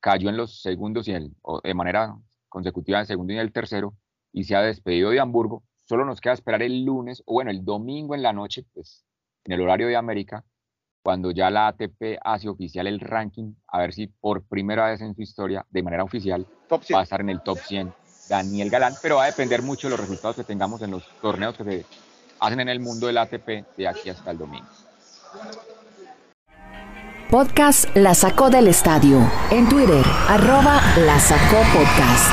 Cayó 0.00 0.28
en 0.30 0.36
los 0.36 0.60
segundos 0.62 1.06
y 1.06 1.14
o 1.42 1.60
de 1.60 1.74
manera 1.74 2.16
consecutiva 2.48 2.98
en 2.98 3.02
el 3.02 3.06
segundo 3.06 3.32
y 3.32 3.36
en 3.36 3.42
el 3.42 3.52
tercero 3.52 3.94
y 4.32 4.44
se 4.44 4.56
ha 4.56 4.62
despedido 4.62 5.10
de 5.10 5.20
Hamburgo. 5.20 5.62
Solo 5.86 6.04
nos 6.04 6.20
queda 6.20 6.32
esperar 6.32 6.62
el 6.62 6.84
lunes 6.84 7.22
o 7.26 7.34
bueno, 7.34 7.50
el 7.50 7.64
domingo 7.64 8.14
en 8.14 8.22
la 8.22 8.32
noche, 8.32 8.64
pues 8.74 9.04
en 9.44 9.52
el 9.52 9.60
horario 9.60 9.86
de 9.88 9.96
América, 9.96 10.44
cuando 11.04 11.30
ya 11.32 11.50
la 11.50 11.68
ATP 11.68 12.18
hace 12.24 12.48
oficial 12.48 12.86
el 12.86 12.98
ranking, 12.98 13.54
a 13.68 13.78
ver 13.80 13.92
si 13.92 14.06
por 14.06 14.42
primera 14.44 14.86
vez 14.86 15.00
en 15.00 15.14
su 15.14 15.22
historia, 15.22 15.66
de 15.70 15.82
manera 15.82 16.02
oficial, 16.04 16.46
Top 16.68 16.82
100. 16.82 16.96
va 16.96 17.00
a 17.00 17.04
estar 17.04 17.20
en 17.20 17.28
el 17.30 17.42
top 17.42 17.58
100 17.58 17.92
Daniel 18.32 18.70
Galán, 18.70 18.94
pero 19.02 19.16
va 19.16 19.24
a 19.24 19.26
depender 19.26 19.60
mucho 19.60 19.88
de 19.88 19.90
los 19.90 20.00
resultados 20.00 20.36
que 20.36 20.44
tengamos 20.44 20.80
en 20.80 20.90
los 20.90 21.06
torneos 21.20 21.54
que 21.54 21.64
se 21.64 21.86
hacen 22.40 22.60
en 22.60 22.70
el 22.70 22.80
mundo 22.80 23.06
del 23.06 23.18
ATP 23.18 23.76
de 23.76 23.86
aquí 23.86 24.08
hasta 24.08 24.30
el 24.30 24.38
domingo. 24.38 24.66
Podcast 27.30 27.94
La 27.94 28.14
Sacó 28.14 28.48
del 28.48 28.68
Estadio. 28.68 29.18
En 29.50 29.68
Twitter, 29.68 30.02
arroba 30.28 30.80
La 31.00 31.20
Sacó 31.20 31.58
Podcast. 31.74 32.32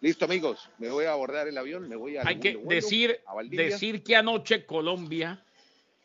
Listo, 0.00 0.26
amigos, 0.26 0.70
me 0.78 0.88
voy 0.88 1.06
a 1.06 1.14
abordar 1.14 1.48
el 1.48 1.58
avión, 1.58 1.88
me 1.88 1.96
voy 1.96 2.16
a... 2.16 2.22
Hay 2.24 2.38
que 2.38 2.56
decir, 2.68 3.18
decir 3.50 4.04
que 4.04 4.14
anoche 4.14 4.64
Colombia 4.64 5.42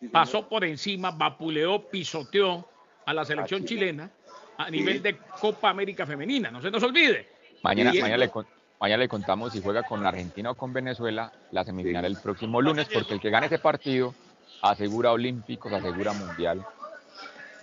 pasó 0.10 0.48
por 0.48 0.64
encima, 0.66 1.12
vapuleó, 1.12 1.88
pisoteó 1.90 2.68
a 3.06 3.14
la 3.14 3.26
selección 3.26 3.66
Chile. 3.66 3.82
chilena 3.88 4.12
a 4.58 4.70
nivel 4.70 5.02
de 5.02 5.18
Copa 5.18 5.70
América 5.70 6.06
Femenina. 6.06 6.52
No 6.52 6.62
se 6.62 6.72
nos 6.72 6.82
olvide. 6.84 7.28
Mañana, 7.64 7.92
le, 8.18 8.30
con- 8.30 8.48
mañana 8.80 9.04
le 9.04 9.08
contamos 9.08 9.54
si 9.54 9.62
juega 9.62 9.84
con 9.84 10.06
Argentina 10.06 10.52
o 10.52 10.56
con 10.56 10.74
Venezuela 10.74 11.32
la 11.52 11.64
semifinal 11.64 12.06
el 12.06 12.18
próximo 12.18 12.62
lunes, 12.62 12.88
porque 12.92 13.14
el 13.14 13.20
que 13.20 13.30
gane 13.30 13.46
ese 13.48 13.60
partido 13.60 14.14
asegura 14.62 15.12
olímpicos, 15.12 15.72
asegura 15.74 16.14
mundial, 16.14 16.66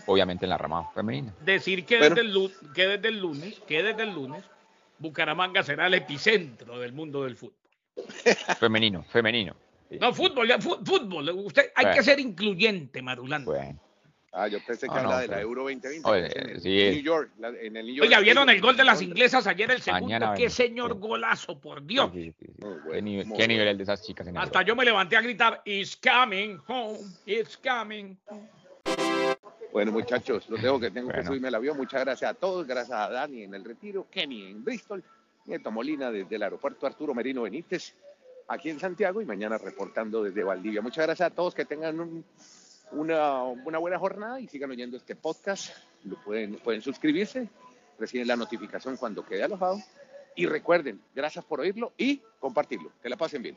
obviamente 0.07 0.47
en 0.47 0.51
la 0.51 0.59
rama 0.59 0.91
femenina. 0.95 1.33
Decir 1.45 1.85
que, 1.85 1.99
Bueno. 1.99 2.15
desde, 2.17 2.29
el, 2.29 2.53
que 2.75 2.87
desde 2.89 3.09
el 3.09 3.21
lunes, 3.21 3.61
que 3.67 3.83
desde 3.83 4.03
el 4.03 4.11
lunes, 4.15 4.45
Bucaramanga 4.99 5.63
será 5.63 5.87
el 5.87 5.95
epicentro 5.95 6.79
del 6.79 6.93
mundo 6.93 7.25
del 7.25 7.37
fútbol. 7.37 7.55
Femenino, 8.59 9.05
femenino. 9.05 9.55
No, 10.01 10.13
fútbol, 10.13 10.49
fútbol. 10.61 11.31
Usted 11.31 11.73
hay 11.75 11.85
Bueno. 11.87 11.97
que 11.97 12.03
ser 12.05 12.21
incluyente, 12.21 13.01
Madulando. 13.03 13.53
Bueno, 13.53 13.81
Ah, 14.31 14.47
yo 14.47 14.61
pensé 14.61 14.87
que 14.87 14.95
No, 14.95 15.01
habla 15.01 15.15
no, 15.15 15.19
de 15.21 15.29
la 15.29 15.41
Euro 15.41 15.63
2020. 15.63 16.09
Oye, 16.09 16.29
que 16.29 16.39
es 16.39 16.45
en 16.45 16.51
el 16.51 16.61
sí. 16.61 16.69
New 16.97 17.03
York, 17.03 17.31
la- 17.39 17.49
en 17.49 17.77
el 17.79 17.87
New 17.87 17.95
York 17.95 18.07
Oiga, 18.07 18.21
¿vieron 18.21 18.51
el 18.51 18.61
gol 18.61 18.77
de 18.77 18.85
las 18.85 19.01
inglesas 19.01 19.47
ayer, 19.47 19.71
el 19.71 19.81
segundo? 19.81 20.05
Mañana 20.07 20.35
¡Qué 20.35 20.51
señor 20.51 20.93
sí. 20.93 20.99
golazo, 21.01 21.59
por 21.59 21.83
Dios! 21.83 22.11
sí, 22.13 22.33
sí, 22.39 22.47
sí. 22.47 22.53
Muy 22.63 22.75
bueno, 22.75 22.91
¿Qué, 22.93 23.03
nivel, 23.03 23.27
muy 23.27 23.37
qué 23.37 23.43
bueno. 23.45 23.53
nivel 23.55 23.69
el 23.69 23.77
de 23.79 23.83
esas 23.85 24.03
chicas 24.03 24.27
en 24.27 24.37
Hasta 24.37 24.59
Europa? 24.59 24.63
yo 24.63 24.77
me 24.77 24.85
levanté 24.85 25.17
a 25.17 25.23
gritar, 25.23 25.63
It's 25.65 25.97
coming 25.97 26.59
home, 26.69 26.99
it's 27.25 27.57
coming 27.57 28.17
home. 28.29 28.49
Bueno, 29.73 29.93
muchachos, 29.93 30.49
los 30.51 30.61
dejo 30.61 30.79
que 30.79 30.91
tengo 30.91 31.11
que 31.11 31.25
subirme 31.25 31.49
al 31.49 31.55
avión. 31.55 31.77
Muchas 31.77 32.01
gracias 32.05 32.31
a 32.31 32.35
todos. 32.35 32.67
Gracias 32.67 32.97
a 32.99 33.09
Dani 33.11 33.45
en 33.45 33.55
el 33.55 33.65
retiro, 33.65 34.07
Kenny 34.11 34.51
en 34.51 34.63
Bristol, 34.65 35.03
Nieto 35.47 35.71
Molina 35.71 36.11
desde 36.11 36.37
el 36.37 36.43
aeropuerto 36.43 36.87
Arturo 36.87 37.15
Merino 37.15 37.43
Benítez, 37.43 37.95
aquí 38.49 38.71
en 38.71 38.81
Santiago 38.81 39.21
y 39.21 39.25
mañana 39.27 39.59
reportando 39.59 40.23
desde 40.23 40.43
Valdivia. 40.43 40.83
Muchas 40.83 41.07
gracias 41.07 41.31
a 41.31 41.35
todos. 41.35 41.55
Que 41.55 41.65
tengan 41.65 42.01
un- 42.01 42.25
una, 42.91 43.43
una 43.45 43.79
buena 43.79 43.99
jornada 43.99 44.41
y 44.41 44.49
sigan 44.49 44.71
oyendo 44.71 44.97
este 44.97 45.15
podcast. 45.15 45.71
Lo 46.05 46.17
pueden, 46.23 46.57
pueden 46.57 46.81
suscribirse, 46.81 47.49
reciben 47.99 48.27
la 48.27 48.37
notificación 48.37 48.97
cuando 48.97 49.25
quede 49.25 49.45
alojado. 49.45 49.79
Y 50.37 50.47
recuerden, 50.47 51.01
gracias 51.15 51.45
por 51.45 51.61
oírlo 51.61 51.93
y 51.99 52.23
compartirlo. 52.39 52.93
Que 53.03 53.09
la 53.09 53.17
pasen 53.17 53.43
bien. 53.43 53.57